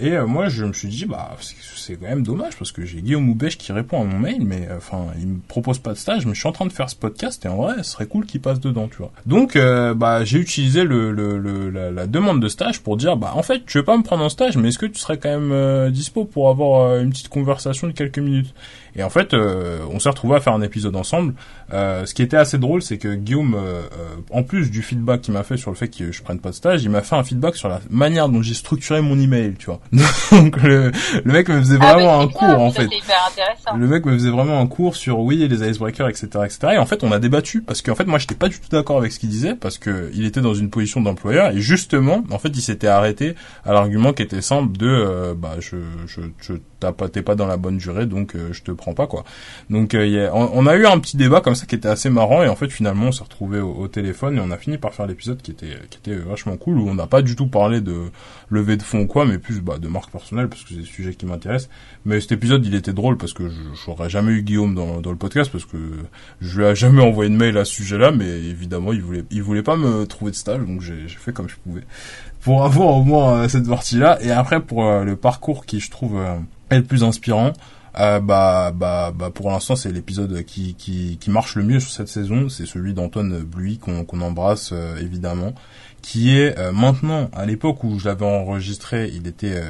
[0.07, 1.37] et moi je me suis dit bah
[1.77, 4.69] c'est quand même dommage parce que j'ai Guillaume Moubèche qui répond à mon mail, mais
[4.77, 6.97] enfin il me propose pas de stage, mais je suis en train de faire ce
[6.97, 9.13] podcast et en vrai ce serait cool qu'il passe dedans, tu vois.
[9.27, 13.33] Donc bah j'ai utilisé le, le, le la, la, demande de stage pour dire bah
[13.35, 15.41] en fait tu veux pas me prendre en stage, mais est-ce que tu serais quand
[15.41, 18.53] même dispo pour avoir une petite conversation de quelques minutes.
[18.99, 21.35] Et en fait, euh, on s'est retrouvé à faire un épisode ensemble.
[21.73, 23.83] Euh, ce qui était assez drôle, c'est que Guillaume, euh,
[24.33, 26.55] en plus du feedback qu'il m'a fait sur le fait que je prenne pas de
[26.57, 29.67] stage, il m'a fait un feedback sur la manière dont j'ai structuré mon email, tu
[29.67, 29.79] vois.
[30.33, 30.91] Donc le,
[31.23, 32.89] le mec me faisait ah, vraiment un cours, en fait.
[33.77, 36.59] Le mec me faisait vraiment un cours sur oui les icebreakers, etc., etc.
[36.75, 38.99] Et en fait, on a débattu parce qu'en fait, moi, j'étais pas du tout d'accord
[38.99, 42.41] avec ce qu'il disait parce que il était dans une position d'employeur et justement, en
[42.41, 45.77] fait, il s'était arrêté à l'argument qui était simple de bah je
[46.07, 46.55] je, je
[47.13, 49.25] t'es pas dans la bonne durée, donc je te prends pas quoi.
[49.71, 52.49] Donc euh, on, a eu un petit débat comme ça qui était assez marrant et
[52.49, 55.41] en fait finalement on s'est retrouvé au, téléphone et on a fini par faire l'épisode
[55.41, 58.11] qui était qui était vachement cool où on n'a pas du tout parlé de
[58.51, 60.85] levée de fonds ou quoi, mais plus bah, de marque personnelle parce que c'est des
[60.85, 61.71] sujets qui m'intéressent.
[62.05, 63.51] Mais cet épisode il était drôle parce que
[63.85, 65.77] j'aurais jamais eu Guillaume dans, dans le podcast parce que
[66.41, 69.43] je lui ai jamais envoyé de mail à ce sujet-là, mais évidemment il voulait il
[69.43, 71.83] voulait pas me trouver de stage donc j'ai fait comme je pouvais
[72.41, 75.91] pour avoir au moins euh, cette partie-là et après pour euh, le parcours qui je
[75.91, 76.21] trouve
[76.71, 77.53] est le plus inspirant
[77.99, 81.91] euh, bah, bah, bah, pour l'instant, c'est l'épisode qui, qui, qui, marche le mieux sur
[81.91, 82.49] cette saison.
[82.49, 85.55] C'est celui d'Antoine Bluy qu'on embrasse euh, évidemment,
[86.03, 89.61] qui est euh, maintenant, à l'époque où je l'avais enregistré, il était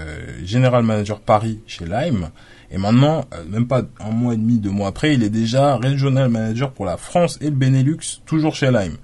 [0.44, 2.30] général manager Paris chez Lime.
[2.70, 6.28] Et maintenant, même pas un mois et demi, deux mois après, il est déjà regional
[6.28, 8.98] manager pour la France et le Benelux, toujours chez Lime.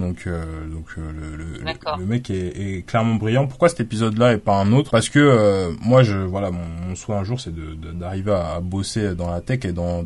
[0.00, 1.44] Donc, euh, donc euh, le, le,
[1.98, 3.46] le, mec est, est, clairement brillant.
[3.46, 4.90] Pourquoi cet épisode-là et pas un autre?
[4.90, 7.52] Parce que euh, moi, je voilà, mon, mon, souhait un jour, c'est
[7.98, 10.02] d'arriver à, à, bosser dans la tech et dans,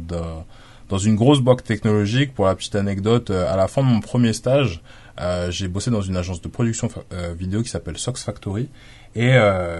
[0.88, 2.34] dans une grosse boîte technologique.
[2.34, 4.82] Pour la petite anecdote, à la fin de mon premier stage,
[5.50, 6.88] j'ai bossé dans une agence de production
[7.38, 8.68] vidéo qui s'appelle Sox Factory.
[9.16, 9.32] Et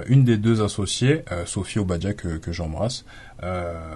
[0.06, 3.04] une des deux associées, Sophie Obadja que, que j'embrasse,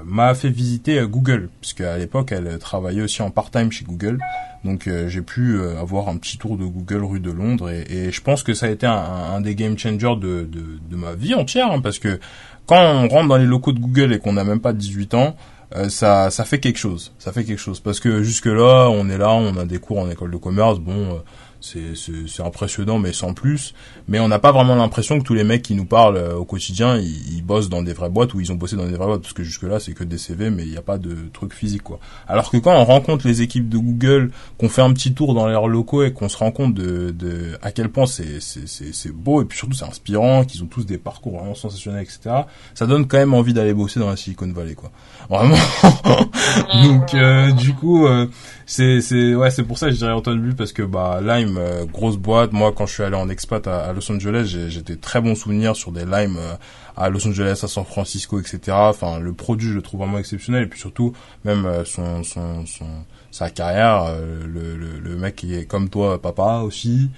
[0.04, 4.18] m'a fait visiter Google, puisque à l'époque elle travaillait aussi en part-time chez Google.
[4.64, 7.86] Donc euh, j'ai pu euh, avoir un petit tour de Google rue de Londres et,
[7.90, 10.96] et je pense que ça a été un, un des game changers de, de, de
[10.96, 12.18] ma vie entière hein, parce que
[12.66, 15.36] quand on rentre dans les locaux de Google et qu'on n'a même pas 18 ans,
[15.76, 17.12] euh, ça, ça fait quelque chose.
[17.18, 19.98] Ça fait quelque chose parce que jusque là, on est là, on a des cours
[19.98, 20.78] en école de commerce.
[20.78, 21.22] Bon,
[21.60, 23.74] c'est impressionnant mais sans plus.
[24.06, 26.44] Mais on n'a pas vraiment l'impression que tous les mecs qui nous parlent euh, au
[26.44, 29.22] quotidien ils, bossent dans des vraies boîtes ou ils ont bossé dans des vraies boîtes.
[29.22, 31.52] Parce que jusque là c'est que des CV mais il n'y a pas de truc
[31.52, 31.98] physique quoi.
[32.26, 35.46] Alors que quand on rencontre les équipes de Google qu'on fait un petit tour dans
[35.46, 39.42] leurs locaux et qu'on se rend compte de, de à quel point c'est c'est beau
[39.42, 42.42] et puis surtout c'est inspirant qu'ils ont tous des parcours vraiment sensationnels etc
[42.74, 44.90] ça donne quand même envie d'aller bosser dans la Silicon Valley quoi.
[45.28, 45.56] Vraiment.
[46.84, 48.26] Donc euh, du coup euh,
[48.68, 51.56] c'est c'est ouais c'est pour ça que je dirais Antoine Bull parce que bah Lime
[51.56, 52.52] euh, grosse boîte.
[52.52, 55.74] Moi quand je suis allé en expat à, Los Angeles j'ai des très bons souvenirs
[55.74, 56.54] sur des Lime euh,
[56.94, 60.64] à Los Angeles à San Francisco etc enfin le produit je le trouve vraiment exceptionnel.
[60.64, 61.14] Et puis surtout
[61.46, 62.84] même euh, son, son, son
[63.30, 64.14] sa carrière
[64.46, 67.10] le, le, le mec qui est comme toi papa aussi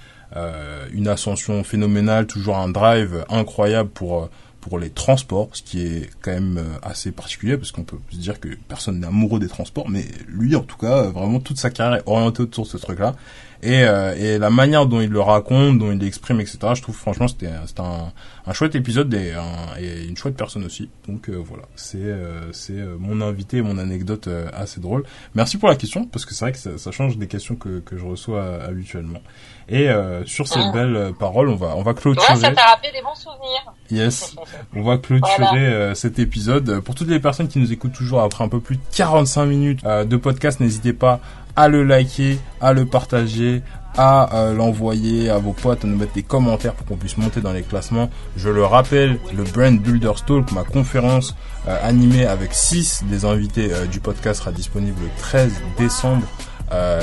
[0.93, 4.29] une ascension phénoménale toujours un drive incroyable pour
[4.61, 8.17] pour les transports, ce qui est quand même euh, assez particulier parce qu'on peut se
[8.17, 11.71] dire que personne n'est amoureux des transports, mais lui en tout cas, vraiment toute sa
[11.71, 13.15] carrière est orientée autour de ce truc-là.
[13.63, 16.57] Et, euh, et la manière dont il le raconte, dont il l'exprime, etc.
[16.73, 18.11] Je trouve franchement c'était un,
[18.47, 19.33] un chouette épisode et,
[19.79, 20.89] et, une chouette personne aussi.
[21.07, 25.03] Donc euh, voilà, c'est euh, c'est mon invité mon anecdote assez drôle.
[25.35, 27.79] Merci pour la question parce que c'est vrai que ça, ça, change des questions que,
[27.79, 29.21] que je reçois habituellement.
[29.69, 29.87] Et
[30.25, 30.71] sur ces ah.
[30.73, 32.33] belles paroles, on va on va clôturer.
[32.33, 33.73] Ouais, ça t'a rappelé des bons souvenirs.
[33.91, 34.35] Yes,
[34.75, 36.79] on va clôturer cet épisode.
[36.79, 39.85] Pour toutes les personnes qui nous écoutent toujours après un peu plus de 45 minutes
[39.85, 41.21] de podcast, n'hésitez pas
[41.55, 43.61] à le liker, à le partager,
[43.97, 47.41] à euh, l'envoyer à vos potes, à nous mettre des commentaires pour qu'on puisse monter
[47.41, 48.09] dans les classements.
[48.37, 51.35] Je le rappelle, le Brand Builder Talk, ma conférence
[51.67, 56.25] euh, animée avec 6 des invités euh, du podcast sera disponible le 13 décembre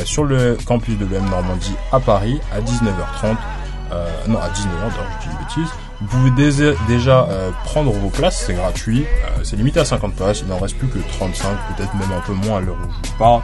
[0.07, 3.37] sur le campus de l'EM Normandie à Paris à 19h30.
[4.27, 4.89] non, à 19h,
[5.21, 5.75] je dis des bêtises.
[6.01, 6.31] Vous pouvez
[6.89, 7.29] déjà,
[7.65, 9.05] prendre vos places, c'est gratuit,
[9.43, 12.33] c'est limité à 50 places, il n'en reste plus que 35, peut-être même un peu
[12.33, 13.43] moins à l'heure où je vous parle.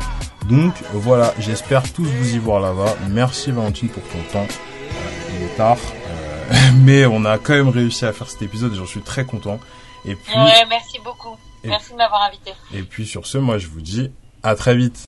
[0.48, 2.96] Donc voilà, j'espère tous vous y voir là-bas.
[3.08, 4.46] Merci Valentine pour ton temps.
[4.46, 8.72] Euh, il est tard, euh, mais on a quand même réussi à faire cet épisode
[8.74, 9.58] et j'en suis très content.
[10.04, 11.36] Et puis, ouais, merci beaucoup.
[11.64, 12.52] Merci de m'avoir invité.
[12.74, 14.10] Et puis sur ce, moi je vous dis
[14.42, 14.98] à très vite.